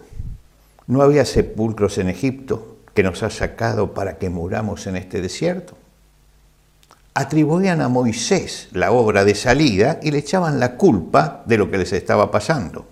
¿no 0.87 1.03
había 1.03 1.25
sepulcros 1.25 1.99
en 1.99 2.09
Egipto 2.09 2.79
que 2.95 3.03
nos 3.03 3.23
ha 3.23 3.31
sacado 3.31 3.93
para 3.93 4.19
que 4.19 4.31
muramos 4.31 4.87
en 4.87 4.97
este 4.97 5.21
desierto? 5.21 5.77
Atribuían 7.15 7.81
a 7.81 7.89
Moisés 7.89 8.69
la 8.73 8.93
obra 8.93 9.25
de 9.25 9.35
salida 9.35 9.99
y 10.03 10.11
le 10.11 10.19
echaban 10.19 10.61
la 10.61 10.77
culpa 10.77 11.43
de 11.47 11.59
lo 11.59 11.71
que 11.71 11.79
les 11.79 11.93
estaba 11.93 12.31
pasando. 12.31 12.87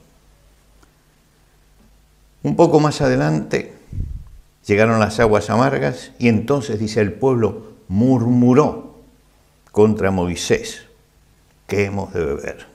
Un 2.43 2.57
poco 2.57 2.81
más 2.81 3.01
adelante 3.01 3.75
llegaron 4.67 5.01
las 5.01 5.19
aguas 5.21 5.51
amargas 5.51 6.13
y 6.19 6.29
entonces, 6.29 6.79
dice 6.79 7.01
el 7.01 7.13
pueblo, 7.13 7.73
murmuró 7.89 8.97
contra 9.73 10.11
Moisés, 10.11 10.83
que 11.67 11.85
hemos 11.85 12.13
de 12.13 12.25
beber. 12.25 12.67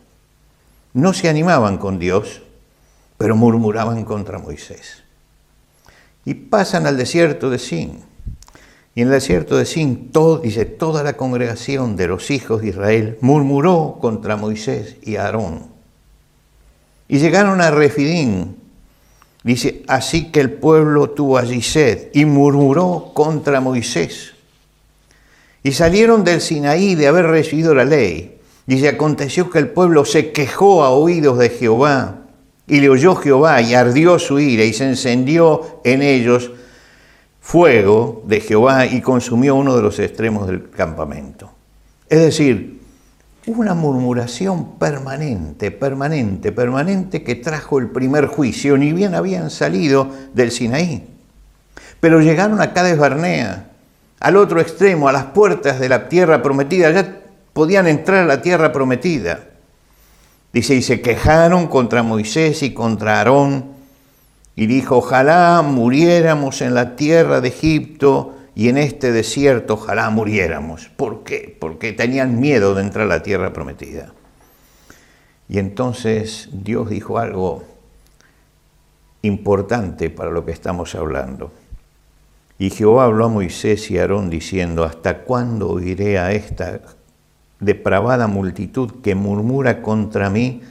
No 0.93 1.13
se 1.13 1.29
animaban 1.29 1.77
con 1.77 1.99
Dios, 1.99 2.41
pero 3.17 3.35
murmuraban 3.35 4.05
contra 4.05 4.39
Moisés. 4.39 5.03
Y 6.25 6.35
pasan 6.35 6.87
al 6.87 6.97
desierto 6.97 7.49
de 7.49 7.59
Sin 7.59 8.12
y 8.95 9.01
en 9.01 9.07
el 9.07 9.13
desierto 9.13 9.57
de 9.57 9.65
Sin, 9.65 10.11
todo, 10.11 10.37
dice, 10.37 10.65
toda 10.65 11.03
la 11.03 11.13
congregación 11.13 11.95
de 11.95 12.07
los 12.07 12.29
hijos 12.29 12.61
de 12.61 12.69
Israel 12.69 13.17
murmuró 13.21 13.97
contra 13.99 14.37
Moisés 14.37 14.97
y 15.01 15.15
Aarón. 15.15 15.63
Y 17.07 17.17
llegaron 17.17 17.59
a 17.61 17.71
Refidín. 17.71 18.57
Dice, 19.43 19.83
así 19.87 20.31
que 20.31 20.39
el 20.39 20.51
pueblo 20.51 21.09
tuvo 21.09 21.37
allí 21.37 21.61
sed 21.61 22.09
y 22.13 22.25
murmuró 22.25 23.11
contra 23.13 23.59
Moisés. 23.59 24.33
Y 25.63 25.71
salieron 25.71 26.23
del 26.23 26.39
Sinaí 26.39 26.95
de 26.95 27.07
haber 27.07 27.25
recibido 27.25 27.73
la 27.73 27.85
ley. 27.85 28.37
Dice, 28.67 28.89
aconteció 28.89 29.49
que 29.49 29.59
el 29.59 29.69
pueblo 29.69 30.05
se 30.05 30.31
quejó 30.31 30.83
a 30.83 30.91
oídos 30.91 31.39
de 31.39 31.49
Jehová. 31.49 32.19
Y 32.67 32.79
le 32.79 32.89
oyó 32.89 33.15
Jehová 33.15 33.61
y 33.61 33.73
ardió 33.73 34.19
su 34.19 34.39
ira 34.39 34.63
y 34.63 34.71
se 34.71 34.85
encendió 34.85 35.81
en 35.83 36.01
ellos 36.01 36.51
fuego 37.43 38.23
de 38.25 38.39
Jehová 38.39 38.85
y 38.85 39.01
consumió 39.01 39.55
uno 39.55 39.75
de 39.75 39.83
los 39.83 39.99
extremos 39.99 40.47
del 40.47 40.69
campamento. 40.69 41.51
Es 42.09 42.21
decir, 42.21 42.81
una 43.45 43.73
murmuración 43.73 44.79
permanente, 44.79 45.69
permanente, 45.69 46.53
permanente 46.53 47.21
que 47.21 47.35
trajo 47.35 47.79
el 47.79 47.89
primer 47.89 48.27
juicio, 48.27 48.77
ni 48.77 48.93
bien 48.93 49.13
habían 49.13 49.51
salido 49.51 50.09
del 50.33 50.51
Sinaí. 50.51 51.05
Pero 51.99 52.21
llegaron 52.21 52.61
a 52.61 52.71
Cades 52.71 52.97
Barnea, 52.97 53.71
al 54.21 54.37
otro 54.37 54.61
extremo, 54.61 55.09
a 55.09 55.11
las 55.11 55.25
puertas 55.25 55.81
de 55.81 55.89
la 55.89 56.07
tierra 56.07 56.41
prometida, 56.41 56.91
ya 56.91 57.19
podían 57.51 57.87
entrar 57.87 58.23
a 58.23 58.25
la 58.25 58.41
tierra 58.41 58.71
prometida. 58.71 59.41
Dice, 60.53 60.75
y 60.75 60.81
se 60.81 61.01
quejaron 61.01 61.67
contra 61.67 62.03
Moisés 62.03 62.63
y 62.63 62.73
contra 62.73 63.17
Aarón 63.17 63.72
y 64.55 64.67
dijo, 64.67 64.97
ojalá 64.97 65.61
muriéramos 65.63 66.61
en 66.61 66.73
la 66.73 66.95
tierra 66.95 67.41
de 67.41 67.47
Egipto 67.49 68.35
y 68.55 68.69
en 68.69 68.77
este 68.77 69.11
desierto, 69.11 69.73
ojalá 69.73 70.09
muriéramos. 70.11 70.89
¿Por 70.95 71.23
qué? 71.23 71.57
Porque 71.59 71.91
tenían 71.91 72.39
miedo 72.39 72.75
de 72.75 72.83
entrar 72.83 73.05
a 73.05 73.09
la 73.09 73.23
tierra 73.23 73.51
prometida. 73.51 74.13
Y 75.49 75.57
entonces 75.57 76.49
Dios 76.51 76.89
dijo 76.89 77.17
algo 77.17 77.63
importante 79.23 80.09
para 80.09 80.29
lo 80.29 80.45
que 80.45 80.51
estamos 80.51 80.93
hablando. 80.93 81.51
Y 82.59 82.69
Jehová 82.69 83.05
habló 83.05 83.25
a 83.25 83.29
Moisés 83.29 83.89
y 83.89 83.97
a 83.97 84.01
Aarón 84.01 84.29
diciendo, 84.29 84.83
¿hasta 84.83 85.19
cuándo 85.19 85.69
oiré 85.69 86.19
a 86.19 86.31
esta 86.31 86.81
depravada 87.59 88.27
multitud 88.27 89.01
que 89.01 89.15
murmura 89.15 89.81
contra 89.81 90.29
mí? 90.29 90.61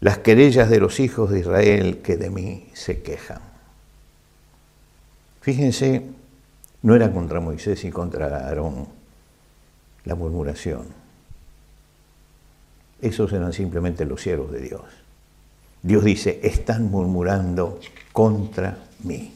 Las 0.00 0.18
querellas 0.18 0.70
de 0.70 0.80
los 0.80 1.00
hijos 1.00 1.30
de 1.30 1.40
Israel 1.40 1.98
que 2.02 2.16
de 2.16 2.30
mí 2.30 2.68
se 2.74 3.02
quejan. 3.02 3.40
Fíjense, 5.40 6.02
no 6.82 6.94
era 6.94 7.12
contra 7.12 7.40
Moisés 7.40 7.84
y 7.84 7.90
contra 7.90 8.26
Aarón 8.26 8.86
la 10.04 10.14
murmuración. 10.14 10.86
Esos 13.00 13.32
eran 13.32 13.52
simplemente 13.52 14.04
los 14.04 14.22
siervos 14.22 14.52
de 14.52 14.60
Dios. 14.60 14.82
Dios 15.82 16.04
dice, 16.04 16.40
están 16.42 16.90
murmurando 16.90 17.80
contra 18.12 18.78
mí. 19.04 19.32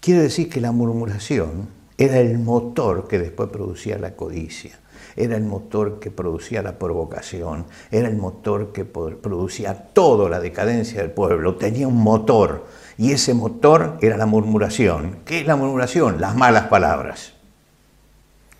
Quiere 0.00 0.22
decir 0.22 0.48
que 0.48 0.60
la 0.60 0.72
murmuración 0.72 1.68
era 2.00 2.18
el 2.18 2.38
motor 2.38 3.06
que 3.06 3.18
después 3.18 3.50
producía 3.50 3.98
la 3.98 4.16
codicia 4.16 4.80
era 5.16 5.36
el 5.36 5.44
motor 5.44 5.98
que 6.00 6.10
producía 6.10 6.62
la 6.62 6.78
provocación, 6.78 7.66
era 7.90 8.08
el 8.08 8.16
motor 8.16 8.72
que 8.72 8.84
producía 8.84 9.74
toda 9.74 10.28
la 10.28 10.40
decadencia 10.40 11.00
del 11.00 11.10
pueblo, 11.10 11.56
tenía 11.56 11.88
un 11.88 12.02
motor 12.02 12.66
y 12.96 13.12
ese 13.12 13.34
motor 13.34 13.98
era 14.00 14.16
la 14.16 14.26
murmuración. 14.26 15.18
¿Qué 15.24 15.40
es 15.40 15.46
la 15.46 15.56
murmuración? 15.56 16.20
Las 16.20 16.36
malas 16.36 16.66
palabras. 16.68 17.34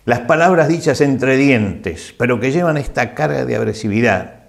Las 0.05 0.21
palabras 0.21 0.67
dichas 0.67 0.99
entre 1.01 1.37
dientes, 1.37 2.13
pero 2.17 2.39
que 2.39 2.51
llevan 2.51 2.77
esta 2.77 3.13
carga 3.13 3.45
de 3.45 3.55
agresividad. 3.55 4.40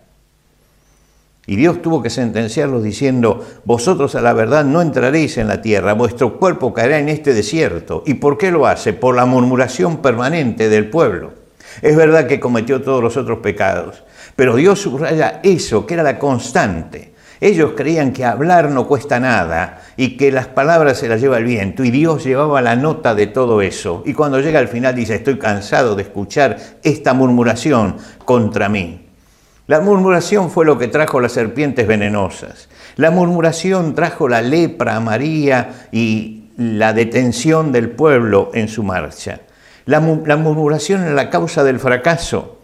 Y 1.44 1.56
Dios 1.56 1.82
tuvo 1.82 2.02
que 2.02 2.10
sentenciarlos 2.10 2.84
diciendo, 2.84 3.44
vosotros 3.64 4.14
a 4.14 4.20
la 4.20 4.32
verdad 4.32 4.64
no 4.64 4.80
entraréis 4.80 5.38
en 5.38 5.48
la 5.48 5.60
tierra, 5.60 5.92
vuestro 5.94 6.38
cuerpo 6.38 6.72
caerá 6.72 7.00
en 7.00 7.08
este 7.08 7.34
desierto. 7.34 8.04
¿Y 8.06 8.14
por 8.14 8.38
qué 8.38 8.52
lo 8.52 8.66
hace? 8.66 8.92
Por 8.92 9.16
la 9.16 9.26
murmuración 9.26 9.96
permanente 9.98 10.68
del 10.68 10.88
pueblo. 10.88 11.32
Es 11.80 11.96
verdad 11.96 12.28
que 12.28 12.38
cometió 12.38 12.80
todos 12.82 13.02
los 13.02 13.16
otros 13.16 13.38
pecados, 13.38 14.04
pero 14.36 14.54
Dios 14.54 14.80
subraya 14.80 15.40
eso, 15.42 15.84
que 15.84 15.94
era 15.94 16.04
la 16.04 16.18
constante. 16.18 17.12
Ellos 17.40 17.72
creían 17.76 18.12
que 18.12 18.24
hablar 18.24 18.70
no 18.70 18.86
cuesta 18.86 19.18
nada 19.18 19.82
y 19.96 20.16
que 20.16 20.30
las 20.30 20.46
palabras 20.46 20.98
se 20.98 21.08
las 21.08 21.20
lleva 21.20 21.38
el 21.38 21.44
viento 21.44 21.82
y 21.82 21.90
Dios 21.90 22.22
llevaba 22.22 22.62
la 22.62 22.76
nota 22.76 23.16
de 23.16 23.26
todo 23.26 23.62
eso. 23.62 24.04
Y 24.06 24.12
cuando 24.12 24.38
llega 24.38 24.60
al 24.60 24.68
final 24.68 24.94
dice, 24.94 25.16
estoy 25.16 25.38
cansado 25.38 25.96
de 25.96 26.02
escuchar 26.02 26.56
esta 26.84 27.14
murmuración 27.14 27.96
contra 28.24 28.68
mí. 28.68 29.11
La 29.68 29.80
murmuración 29.80 30.50
fue 30.50 30.64
lo 30.64 30.78
que 30.78 30.88
trajo 30.88 31.20
las 31.20 31.32
serpientes 31.32 31.86
venenosas. 31.86 32.68
La 32.96 33.10
murmuración 33.10 33.94
trajo 33.94 34.28
la 34.28 34.42
lepra 34.42 34.96
a 34.96 35.00
María 35.00 35.88
y 35.92 36.50
la 36.56 36.92
detención 36.92 37.72
del 37.72 37.90
pueblo 37.90 38.50
en 38.54 38.68
su 38.68 38.82
marcha. 38.82 39.40
La, 39.84 40.00
murmuración 40.00 41.02
era 41.02 41.12
la 41.12 41.30
causa 41.30 41.64
del 41.64 41.78
fracaso. 41.78 42.58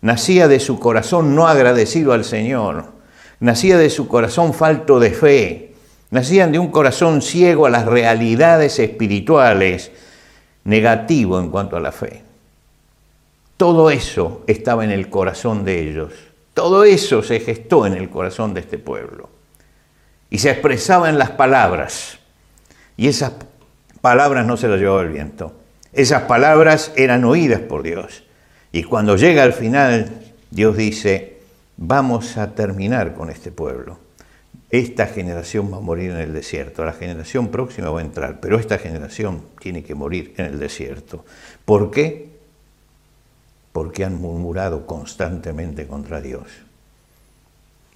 Nacía 0.00 0.48
de 0.48 0.60
su 0.60 0.78
corazón 0.78 1.34
no 1.34 1.48
agradecido 1.48 2.12
al 2.12 2.24
Señor. 2.24 2.92
Nacía 3.40 3.78
de 3.78 3.90
su 3.90 4.08
corazón 4.08 4.52
falto 4.52 5.00
de 5.00 5.10
fe. 5.10 5.74
Nacían 6.10 6.52
de 6.52 6.58
un 6.58 6.70
corazón 6.70 7.22
ciego 7.22 7.66
a 7.66 7.70
las 7.70 7.86
realidades 7.86 8.78
espirituales, 8.78 9.90
negativo 10.64 11.40
en 11.40 11.50
cuanto 11.50 11.76
a 11.76 11.80
la 11.80 11.92
fe. 11.92 12.25
Todo 13.56 13.90
eso 13.90 14.42
estaba 14.46 14.84
en 14.84 14.90
el 14.90 15.08
corazón 15.08 15.64
de 15.64 15.88
ellos. 15.88 16.12
Todo 16.54 16.84
eso 16.84 17.22
se 17.22 17.40
gestó 17.40 17.86
en 17.86 17.94
el 17.94 18.10
corazón 18.10 18.54
de 18.54 18.60
este 18.60 18.78
pueblo. 18.78 19.30
Y 20.30 20.38
se 20.38 20.50
expresaba 20.50 21.08
en 21.08 21.18
las 21.18 21.30
palabras. 21.30 22.18
Y 22.96 23.08
esas 23.08 23.32
palabras 24.00 24.46
no 24.46 24.56
se 24.56 24.68
las 24.68 24.78
llevaba 24.78 25.02
el 25.02 25.10
viento. 25.10 25.54
Esas 25.92 26.22
palabras 26.22 26.92
eran 26.96 27.24
oídas 27.24 27.60
por 27.60 27.82
Dios. 27.82 28.24
Y 28.72 28.82
cuando 28.82 29.16
llega 29.16 29.42
al 29.42 29.52
final, 29.52 30.10
Dios 30.50 30.76
dice, 30.76 31.38
vamos 31.76 32.36
a 32.36 32.54
terminar 32.54 33.14
con 33.14 33.30
este 33.30 33.50
pueblo. 33.50 33.98
Esta 34.70 35.06
generación 35.06 35.72
va 35.72 35.78
a 35.78 35.80
morir 35.80 36.10
en 36.10 36.18
el 36.18 36.32
desierto, 36.32 36.84
la 36.84 36.92
generación 36.92 37.48
próxima 37.48 37.88
va 37.88 38.00
a 38.00 38.04
entrar, 38.04 38.40
pero 38.40 38.58
esta 38.58 38.78
generación 38.78 39.42
tiene 39.60 39.84
que 39.84 39.94
morir 39.94 40.34
en 40.36 40.46
el 40.46 40.58
desierto. 40.58 41.24
¿Por 41.64 41.90
qué? 41.90 42.35
Porque 43.76 44.06
han 44.06 44.18
murmurado 44.18 44.86
constantemente 44.86 45.86
contra 45.86 46.22
Dios. 46.22 46.46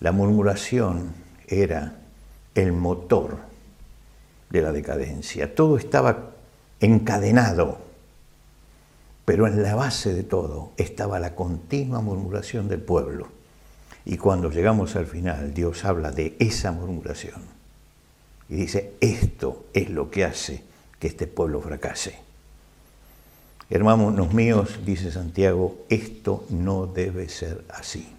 La 0.01 0.12
murmuración 0.12 1.14
era 1.49 1.97
el 2.55 2.75
motor 2.75 3.38
de 4.51 4.61
la 4.61 4.73
decadencia. 4.73 5.55
Todo 5.55 5.79
estaba 5.79 6.33
encadenado 6.81 7.79
pero 9.31 9.47
en 9.47 9.62
la 9.62 9.77
base 9.77 10.12
de 10.12 10.25
todo 10.25 10.73
estaba 10.77 11.21
la 11.21 11.37
continua 11.37 12.01
murmuración 12.01 12.66
del 12.66 12.81
pueblo. 12.81 13.29
Y 14.05 14.16
cuando 14.16 14.51
llegamos 14.51 14.97
al 14.97 15.07
final, 15.07 15.55
Dios 15.55 15.85
habla 15.85 16.11
de 16.11 16.35
esa 16.40 16.73
murmuración. 16.73 17.40
Y 18.49 18.57
dice, 18.57 18.95
esto 19.01 19.66
es 19.73 19.88
lo 19.88 20.11
que 20.11 20.25
hace 20.25 20.64
que 20.99 21.07
este 21.07 21.29
pueblo 21.29 21.61
fracase. 21.61 22.30
Hermanos 23.70 24.35
míos, 24.35 24.80
dice 24.85 25.12
Santiago, 25.12 25.78
esto 25.88 26.44
no 26.50 26.87
debe 26.87 27.28
ser 27.28 27.64
así. 27.70 28.12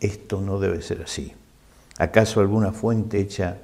Esto 0.00 0.40
no 0.40 0.58
debe 0.58 0.80
ser 0.80 1.02
así. 1.02 1.34
¿Acaso 1.98 2.40
alguna 2.40 2.72
fuente 2.72 3.20
hecha 3.20 3.58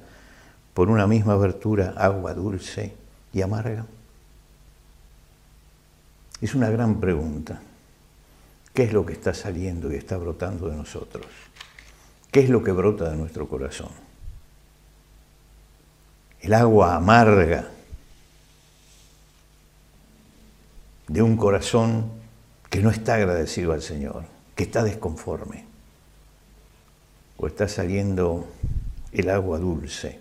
por 0.75 0.91
una 0.91 1.07
misma 1.07 1.33
abertura, 1.33 1.95
agua 1.97 2.35
dulce 2.35 2.93
y 3.33 3.41
amarga? 3.41 3.87
Es 6.39 6.53
una 6.53 6.69
gran 6.69 6.99
pregunta. 6.99 7.61
¿Qué 8.71 8.83
es 8.83 8.93
lo 8.93 9.03
que 9.03 9.13
está 9.13 9.33
saliendo 9.33 9.91
y 9.91 9.95
está 9.95 10.17
brotando 10.17 10.69
de 10.69 10.75
nosotros? 10.75 11.25
¿Qué 12.29 12.41
es 12.41 12.49
lo 12.51 12.63
que 12.63 12.71
brota 12.71 13.09
de 13.09 13.17
nuestro 13.17 13.49
corazón? 13.49 13.89
El 16.41 16.53
agua 16.53 16.95
amarga 16.95 17.69
de 21.07 21.21
un 21.21 21.37
corazón 21.37 22.11
que 22.69 22.81
no 22.81 22.89
está 22.89 23.15
agradecido 23.15 23.71
al 23.71 23.81
Señor, 23.81 24.25
que 24.55 24.63
está 24.63 24.83
desconforme. 24.83 25.65
O 27.37 27.47
está 27.47 27.67
saliendo 27.67 28.47
el 29.11 29.29
agua 29.29 29.59
dulce 29.59 30.19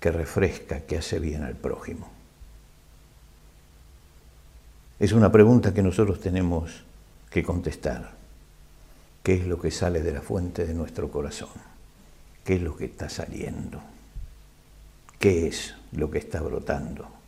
que 0.00 0.10
refresca, 0.10 0.80
que 0.80 0.98
hace 0.98 1.18
bien 1.18 1.42
al 1.42 1.54
prójimo. 1.54 2.10
Es 4.98 5.12
una 5.12 5.30
pregunta 5.30 5.74
que 5.74 5.82
nosotros 5.82 6.20
tenemos 6.20 6.84
que 7.30 7.42
contestar. 7.42 8.12
¿Qué 9.22 9.34
es 9.34 9.46
lo 9.46 9.60
que 9.60 9.70
sale 9.70 10.02
de 10.02 10.12
la 10.12 10.20
fuente 10.20 10.66
de 10.66 10.74
nuestro 10.74 11.10
corazón? 11.10 11.50
¿Qué 12.44 12.54
es 12.54 12.62
lo 12.62 12.76
que 12.76 12.86
está 12.86 13.08
saliendo? 13.08 13.80
¿Qué 15.18 15.46
es 15.46 15.74
lo 15.92 16.10
que 16.10 16.18
está 16.18 16.40
brotando? 16.40 17.21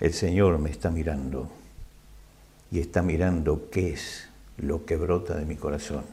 El 0.00 0.14
Señor 0.14 0.58
me 0.58 0.70
está 0.70 0.90
mirando 0.90 1.48
y 2.70 2.78
está 2.78 3.02
mirando 3.02 3.68
qué 3.68 3.92
es 3.92 4.28
lo 4.56 4.84
que 4.84 4.94
brota 4.94 5.34
de 5.34 5.44
mi 5.44 5.56
corazón. 5.56 6.04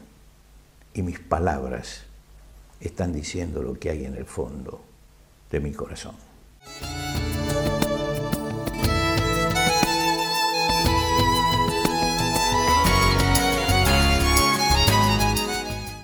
Y 0.95 1.03
mis 1.03 1.19
palabras 1.19 2.05
están 2.79 3.13
diciendo 3.13 3.61
lo 3.61 3.77
que 3.77 3.91
hay 3.91 4.05
en 4.05 4.15
el 4.15 4.25
fondo 4.25 4.81
de 5.51 5.59
mi 5.59 5.71
corazón. 5.71 6.15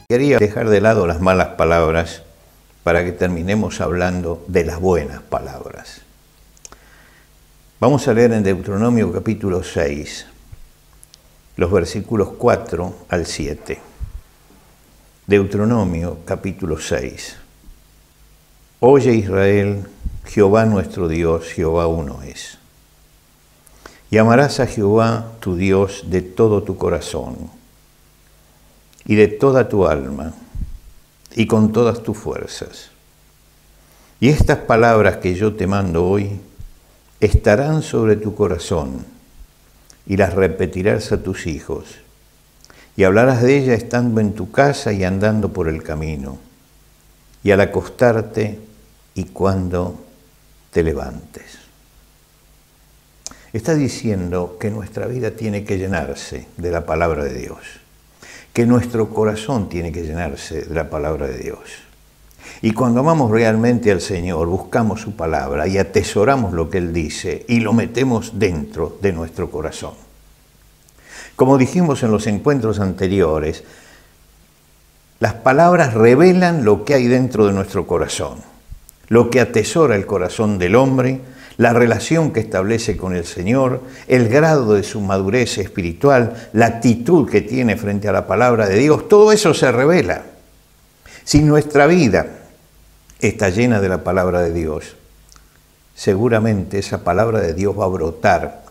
Quería 0.08 0.38
dejar 0.38 0.70
de 0.70 0.82
lado 0.82 1.08
las 1.08 1.20
malas 1.20 1.56
palabras 1.56 2.22
para 2.84 3.04
que 3.04 3.12
terminemos 3.12 3.82
hablando 3.82 4.46
de 4.48 4.66
las 4.66 4.80
buenas 4.80 5.22
palabras. 5.24 6.04
Vamos 7.82 8.08
a 8.08 8.14
leer 8.14 8.32
en 8.34 8.44
Deuteronomio 8.44 9.12
capítulo 9.12 9.64
6, 9.64 10.28
los 11.58 11.72
versículos 11.72 12.30
4 12.38 12.96
al 13.10 13.26
7. 13.26 13.80
Deuteronomio 15.26 16.20
capítulo 16.24 16.80
6. 16.80 17.38
Oye 18.82 19.16
Israel, 19.16 19.88
Jehová 20.26 20.66
nuestro 20.66 21.08
Dios, 21.08 21.46
Jehová 21.54 21.88
uno 21.88 22.22
es. 22.22 22.60
Y 24.12 24.20
amarás 24.20 24.60
a 24.60 24.68
Jehová 24.68 25.32
tu 25.40 25.56
Dios 25.56 26.04
de 26.06 26.22
todo 26.22 26.62
tu 26.62 26.78
corazón 26.78 27.50
y 29.06 29.16
de 29.16 29.28
toda 29.28 29.68
tu 29.68 29.88
alma 29.88 30.36
y 31.36 31.48
con 31.48 31.72
todas 31.72 32.04
tus 32.04 32.16
fuerzas. 32.16 32.92
Y 34.20 34.30
estas 34.30 34.60
palabras 34.60 35.18
que 35.18 35.34
yo 35.34 35.56
te 35.56 35.66
mando 35.66 36.06
hoy 36.08 36.40
estarán 37.22 37.82
sobre 37.82 38.18
tu 38.18 38.36
corazón 38.36 39.06
y 40.06 40.18
las 40.18 40.34
repetirás 40.34 41.12
a 41.12 41.24
tus 41.24 41.48
hijos 41.48 41.86
y 42.98 43.04
hablarás 43.04 43.42
de 43.42 43.58
ellas 43.58 43.78
estando 43.78 44.20
en 44.20 44.34
tu 44.34 44.52
casa 44.52 44.92
y 44.92 45.04
andando 45.04 45.54
por 45.54 45.70
el 45.70 45.82
camino 45.84 46.38
y 47.44 47.52
al 47.52 47.62
acostarte 47.62 48.60
y 49.16 49.26
cuando 49.26 50.04
te 50.72 50.84
levantes. 50.84 51.60
Está 53.54 53.76
diciendo 53.76 54.58
que 54.60 54.70
nuestra 54.70 55.08
vida 55.08 55.32
tiene 55.32 55.64
que 55.64 55.78
llenarse 55.78 56.48
de 56.58 56.72
la 56.72 56.86
palabra 56.86 57.24
de 57.24 57.34
Dios 57.34 57.82
que 58.54 58.66
nuestro 58.66 59.10
corazón 59.10 59.70
tiene 59.70 59.92
que 59.92 60.04
llenarse 60.04 60.64
de 60.64 60.76
la 60.76 60.90
palabra 60.90 61.28
de 61.28 61.38
Dios. 61.38 61.60
Y 62.62 62.74
cuando 62.74 63.00
amamos 63.00 63.32
realmente 63.32 63.92
al 63.92 64.02
Señor, 64.02 64.48
buscamos 64.48 65.02
su 65.02 65.16
palabra 65.16 65.68
y 65.68 65.78
atesoramos 65.78 66.54
lo 66.54 66.70
que 66.70 66.78
Él 66.78 66.94
dice 66.94 67.46
y 67.48 67.60
lo 67.60 67.74
metemos 67.74 68.40
dentro 68.40 68.98
de 69.02 69.14
nuestro 69.14 69.50
corazón. 69.50 69.94
Como 71.36 71.58
dijimos 71.58 72.04
en 72.04 72.12
los 72.12 72.28
encuentros 72.28 72.80
anteriores, 72.80 73.64
las 75.20 75.34
palabras 75.36 75.94
revelan 75.94 76.66
lo 76.66 76.84
que 76.86 76.96
hay 76.96 77.08
dentro 77.08 77.46
de 77.48 77.54
nuestro 77.54 77.88
corazón, 77.88 78.40
lo 79.08 79.30
que 79.30 79.40
atesora 79.40 79.96
el 79.96 80.06
corazón 80.06 80.60
del 80.60 80.76
hombre 80.76 81.22
la 81.62 81.74
relación 81.74 82.32
que 82.32 82.40
establece 82.40 82.98
con 82.98 83.16
el 83.16 83.24
Señor, 83.24 83.82
el 84.08 84.30
grado 84.30 84.74
de 84.74 84.82
su 84.82 85.00
madurez 85.00 85.60
espiritual, 85.60 86.50
la 86.54 86.66
actitud 86.66 87.30
que 87.30 87.42
tiene 87.42 87.78
frente 87.78 88.08
a 88.08 88.12
la 88.12 88.26
palabra 88.26 88.68
de 88.68 88.80
Dios, 88.80 89.08
todo 89.08 89.32
eso 89.32 89.54
se 89.54 89.72
revela. 89.72 90.24
Si 91.24 91.44
nuestra 91.44 91.86
vida 91.86 92.26
está 93.22 93.50
llena 93.50 93.80
de 93.80 93.90
la 93.90 94.04
palabra 94.04 94.42
de 94.42 94.52
Dios, 94.52 94.96
seguramente 95.96 96.80
esa 96.80 97.04
palabra 97.04 97.40
de 97.40 97.54
Dios 97.54 97.78
va 97.80 97.86
a 97.86 97.90
brotar 97.90 98.64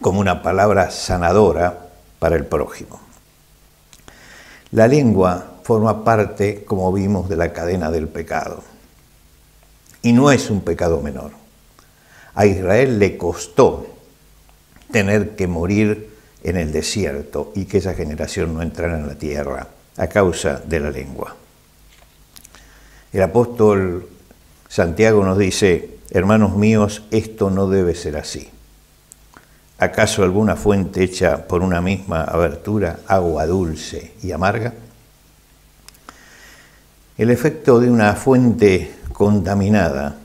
como 0.00 0.20
una 0.20 0.42
palabra 0.42 0.90
sanadora 0.90 1.88
para 2.18 2.36
el 2.36 2.44
prójimo. 2.44 3.00
La 4.72 4.88
lengua 4.88 5.52
forma 5.62 6.04
parte, 6.04 6.64
como 6.64 6.92
vimos, 6.92 7.28
de 7.28 7.36
la 7.36 7.52
cadena 7.52 7.90
del 7.90 8.08
pecado. 8.08 8.62
Y 10.02 10.12
no 10.12 10.30
es 10.32 10.50
un 10.50 10.62
pecado 10.62 11.00
menor. 11.00 11.30
A 12.34 12.46
Israel 12.46 12.98
le 12.98 13.16
costó 13.16 13.86
tener 14.90 15.36
que 15.36 15.46
morir 15.46 16.10
en 16.42 16.56
el 16.56 16.72
desierto 16.72 17.52
y 17.54 17.66
que 17.66 17.78
esa 17.78 17.94
generación 17.94 18.54
no 18.54 18.62
entrara 18.62 18.98
en 18.98 19.06
la 19.06 19.14
tierra 19.14 19.68
a 19.96 20.06
causa 20.08 20.60
de 20.64 20.80
la 20.80 20.90
lengua. 20.90 21.36
El 23.12 23.22
apóstol 23.22 24.08
Santiago 24.68 25.22
nos 25.22 25.36
dice, 25.36 25.98
hermanos 26.10 26.56
míos, 26.56 27.02
esto 27.10 27.50
no 27.50 27.68
debe 27.68 27.94
ser 27.94 28.16
así. 28.16 28.48
¿Acaso 29.78 30.22
alguna 30.22 30.56
fuente 30.56 31.02
hecha 31.02 31.46
por 31.46 31.60
una 31.60 31.82
misma 31.82 32.22
abertura, 32.24 33.00
agua 33.06 33.46
dulce 33.46 34.14
y 34.22 34.32
amarga? 34.32 34.72
El 37.18 37.30
efecto 37.30 37.80
de 37.80 37.90
una 37.90 38.14
fuente 38.14 38.94
contaminada 39.12 40.16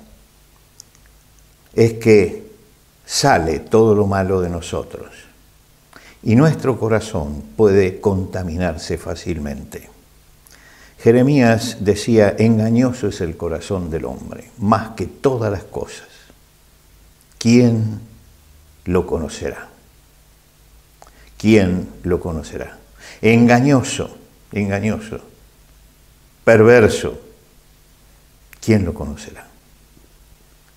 es 1.73 1.93
que 1.95 2.51
sale 3.05 3.59
todo 3.59 3.95
lo 3.95 4.07
malo 4.07 4.39
de 4.39 4.49
nosotros 4.49 5.11
y 6.23 6.35
nuestro 6.35 6.79
corazón 6.79 7.43
puede 7.57 7.99
contaminarse 7.99 8.97
fácilmente. 8.97 9.96
Jeremías 10.99 11.77
decía, 11.79 12.35
engañoso 12.37 13.07
es 13.07 13.21
el 13.21 13.37
corazón 13.37 13.89
del 13.89 14.05
hombre, 14.05 14.49
más 14.57 14.89
que 14.91 15.05
todas 15.05 15.51
las 15.51 15.63
cosas. 15.63 16.07
¿Quién 17.37 17.99
lo 18.85 19.05
conocerá? 19.05 19.69
¿Quién 21.37 21.87
lo 22.03 22.19
conocerá? 22.19 22.79
Engañoso, 23.21 24.17
engañoso, 24.51 25.19
perverso, 26.43 27.19
¿quién 28.59 28.83
lo 28.83 28.93
conocerá? 28.93 29.47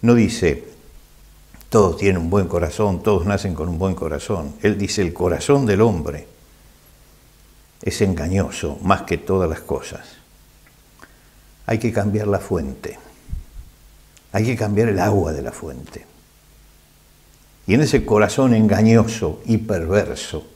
No 0.03 0.15
dice, 0.15 0.65
todos 1.71 1.97
tienen 1.97 2.23
un 2.23 2.31
buen 2.31 2.47
corazón, 2.47 3.03
todos 3.03 3.25
nacen 3.25 3.55
con 3.55 3.69
un 3.69 3.79
buen 3.79 3.95
corazón. 3.95 4.55
Él 4.63 4.77
dice, 4.77 5.01
el 5.01 5.15
corazón 5.15 5.65
del 5.65 5.81
hombre 5.81 6.27
es 7.83 8.01
engañoso 8.03 8.79
más 8.83 9.03
que 9.03 9.19
todas 9.19 9.49
las 9.49 9.61
cosas. 9.61 10.01
Hay 11.67 11.79
que 11.79 11.93
cambiar 11.93 12.27
la 12.27 12.39
fuente, 12.39 12.99
hay 14.33 14.45
que 14.45 14.57
cambiar 14.57 14.89
el 14.89 14.99
agua 14.99 15.33
de 15.33 15.43
la 15.43 15.53
fuente. 15.53 16.07
Y 17.67 17.75
en 17.75 17.83
ese 17.83 18.05
corazón 18.05 18.55
engañoso 18.55 19.41
y 19.47 19.59
perverso, 19.59 20.47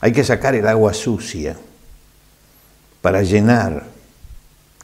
hay 0.00 0.12
que 0.12 0.24
sacar 0.24 0.54
el 0.54 0.66
agua 0.68 0.94
sucia 0.94 1.56
para 3.02 3.22
llenar 3.22 3.86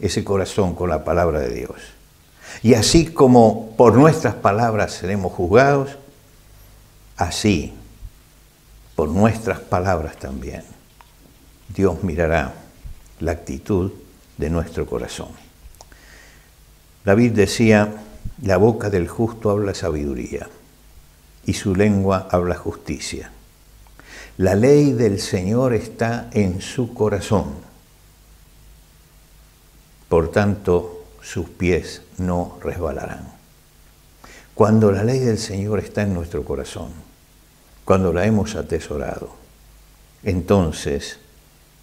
ese 0.00 0.24
corazón 0.24 0.74
con 0.74 0.90
la 0.90 1.04
palabra 1.04 1.40
de 1.40 1.54
Dios. 1.54 1.76
Y 2.62 2.74
así 2.74 3.06
como 3.06 3.74
por 3.76 3.94
nuestras 3.94 4.34
palabras 4.34 4.92
seremos 4.92 5.32
juzgados, 5.32 5.96
así 7.16 7.72
por 8.96 9.08
nuestras 9.08 9.60
palabras 9.60 10.16
también 10.16 10.64
Dios 11.74 12.02
mirará 12.02 12.54
la 13.20 13.32
actitud 13.32 13.92
de 14.36 14.50
nuestro 14.50 14.86
corazón. 14.86 15.28
David 17.04 17.32
decía, 17.32 17.92
la 18.42 18.56
boca 18.56 18.90
del 18.90 19.08
justo 19.08 19.50
habla 19.50 19.74
sabiduría 19.74 20.48
y 21.46 21.54
su 21.54 21.74
lengua 21.74 22.28
habla 22.30 22.56
justicia. 22.56 23.30
La 24.38 24.54
ley 24.54 24.92
del 24.92 25.20
Señor 25.20 25.74
está 25.74 26.28
en 26.32 26.60
su 26.60 26.94
corazón. 26.94 27.54
Por 30.08 30.30
tanto, 30.30 31.04
sus 31.22 31.48
pies 31.48 32.02
no 32.18 32.58
resbalarán. 32.62 33.26
Cuando 34.54 34.92
la 34.92 35.04
ley 35.04 35.20
del 35.20 35.38
Señor 35.38 35.78
está 35.78 36.02
en 36.02 36.14
nuestro 36.14 36.44
corazón, 36.44 36.90
cuando 37.84 38.12
la 38.12 38.26
hemos 38.26 38.54
atesorado, 38.54 39.34
entonces 40.22 41.18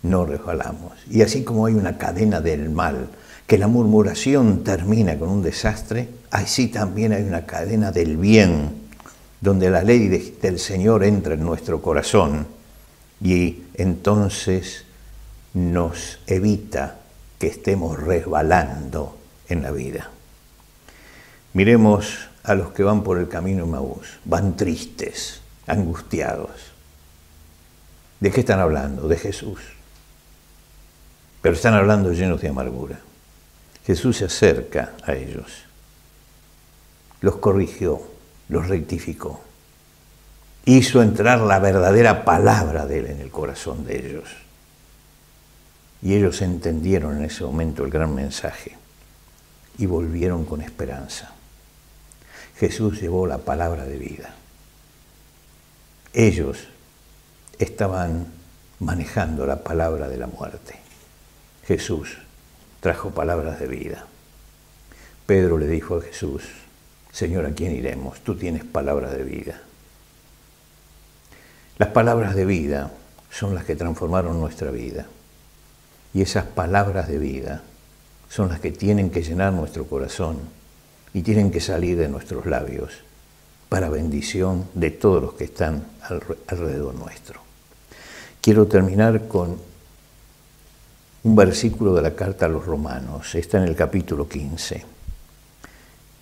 no 0.03 0.25
resbalamos. 0.25 0.93
Y 1.09 1.21
así 1.21 1.43
como 1.43 1.65
hay 1.65 1.73
una 1.73 1.97
cadena 1.97 2.41
del 2.41 2.69
mal, 2.69 3.09
que 3.47 3.57
la 3.57 3.67
murmuración 3.67 4.63
termina 4.63 5.17
con 5.17 5.29
un 5.29 5.41
desastre, 5.41 6.09
así 6.31 6.67
también 6.67 7.13
hay 7.13 7.23
una 7.23 7.45
cadena 7.45 7.91
del 7.91 8.17
bien, 8.17 8.87
donde 9.41 9.69
la 9.69 9.83
ley 9.83 10.07
del 10.07 10.59
Señor 10.59 11.03
entra 11.03 11.33
en 11.33 11.43
nuestro 11.43 11.81
corazón 11.81 12.47
y 13.21 13.63
entonces 13.73 14.85
nos 15.53 16.19
evita 16.27 16.97
que 17.39 17.47
estemos 17.47 17.99
resbalando 17.99 19.17
en 19.47 19.63
la 19.63 19.71
vida. 19.71 20.09
Miremos 21.53 22.29
a 22.43 22.53
los 22.53 22.71
que 22.71 22.83
van 22.83 23.03
por 23.03 23.17
el 23.17 23.27
camino 23.27 23.65
de 23.65 23.71
Maús, 23.71 24.19
van 24.25 24.55
tristes, 24.55 25.41
angustiados. 25.65 26.51
¿De 28.19 28.31
qué 28.31 28.41
están 28.41 28.59
hablando? 28.59 29.07
De 29.07 29.17
Jesús 29.17 29.59
pero 31.41 31.55
están 31.55 31.73
hablando 31.73 32.11
llenos 32.11 32.41
de 32.41 32.49
amargura. 32.49 32.99
Jesús 33.85 34.17
se 34.17 34.25
acerca 34.25 34.93
a 35.03 35.13
ellos, 35.13 35.63
los 37.21 37.37
corrigió, 37.37 38.01
los 38.49 38.67
rectificó, 38.67 39.41
hizo 40.65 41.01
entrar 41.01 41.39
la 41.39 41.59
verdadera 41.59 42.25
palabra 42.25 42.85
de 42.85 42.99
Él 42.99 43.05
en 43.07 43.21
el 43.21 43.31
corazón 43.31 43.85
de 43.85 43.97
ellos. 43.97 44.29
Y 46.01 46.13
ellos 46.13 46.41
entendieron 46.41 47.17
en 47.17 47.25
ese 47.25 47.43
momento 47.43 47.83
el 47.83 47.91
gran 47.91 48.13
mensaje 48.13 48.77
y 49.77 49.85
volvieron 49.85 50.45
con 50.45 50.61
esperanza. 50.61 51.31
Jesús 52.57 53.01
llevó 53.01 53.25
la 53.25 53.39
palabra 53.39 53.85
de 53.85 53.97
vida. 53.97 54.33
Ellos 56.13 56.67
estaban 57.57 58.27
manejando 58.79 59.45
la 59.45 59.63
palabra 59.63 60.07
de 60.07 60.17
la 60.17 60.27
muerte. 60.27 60.88
Jesús 61.69 62.17
trajo 62.79 63.11
palabras 63.11 63.59
de 63.59 63.67
vida. 63.67 64.07
Pedro 65.27 65.59
le 65.59 65.67
dijo 65.67 65.97
a 65.97 66.01
Jesús, 66.01 66.41
Señor, 67.11 67.45
¿a 67.45 67.51
quién 67.51 67.75
iremos? 67.75 68.21
Tú 68.21 68.33
tienes 68.33 68.63
palabras 68.63 69.11
de 69.11 69.23
vida. 69.23 69.61
Las 71.77 71.89
palabras 71.89 72.33
de 72.33 72.45
vida 72.45 72.91
son 73.29 73.53
las 73.53 73.65
que 73.65 73.75
transformaron 73.75 74.39
nuestra 74.39 74.71
vida. 74.71 75.05
Y 76.11 76.23
esas 76.23 76.45
palabras 76.45 77.07
de 77.07 77.19
vida 77.19 77.61
son 78.31 78.49
las 78.49 78.59
que 78.59 78.71
tienen 78.71 79.11
que 79.11 79.21
llenar 79.21 79.53
nuestro 79.53 79.85
corazón 79.85 80.39
y 81.13 81.21
tienen 81.21 81.51
que 81.51 81.61
salir 81.61 81.99
de 81.99 82.09
nuestros 82.09 82.47
labios 82.47 82.93
para 83.69 83.89
bendición 83.89 84.67
de 84.73 84.89
todos 84.89 85.21
los 85.21 85.33
que 85.33 85.43
están 85.43 85.85
alrededor 86.47 86.95
nuestro. 86.95 87.41
Quiero 88.41 88.65
terminar 88.65 89.27
con 89.27 89.68
un 91.23 91.35
versículo 91.35 91.93
de 91.93 92.01
la 92.01 92.15
carta 92.15 92.45
a 92.45 92.49
los 92.49 92.65
romanos, 92.65 93.35
está 93.35 93.57
en 93.57 93.65
el 93.65 93.75
capítulo 93.75 94.29
15. 94.29 94.85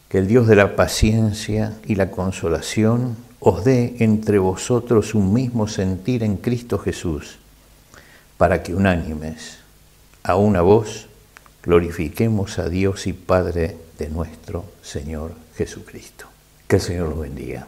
Que 0.10 0.18
el 0.18 0.28
Dios 0.28 0.48
de 0.48 0.56
la 0.56 0.76
paciencia 0.76 1.78
y 1.86 1.96
la 1.96 2.10
consolación 2.10 3.16
os 3.40 3.64
dé 3.64 3.98
entre 4.00 4.40
vosotros 4.40 5.14
un 5.14 5.34
mismo 5.34 5.68
sentir 5.68 6.24
en 6.24 6.38
Cristo 6.38 6.80
Jesús, 6.80 7.38
para 8.38 8.64
que 8.64 8.74
unánimes, 8.74 9.60
a 10.24 10.36
una 10.36 10.62
voz, 10.62 11.08
glorifiquemos 11.64 12.60
a 12.60 12.70
Dios 12.70 13.08
y 13.08 13.14
Padre 13.14 13.78
de 14.00 14.10
nuestro 14.10 14.66
Señor 14.82 15.34
Jesucristo. 15.56 16.26
Que 16.68 16.78
el 16.78 16.82
Señor 16.82 17.10
los 17.10 17.20
bendiga. 17.20 17.68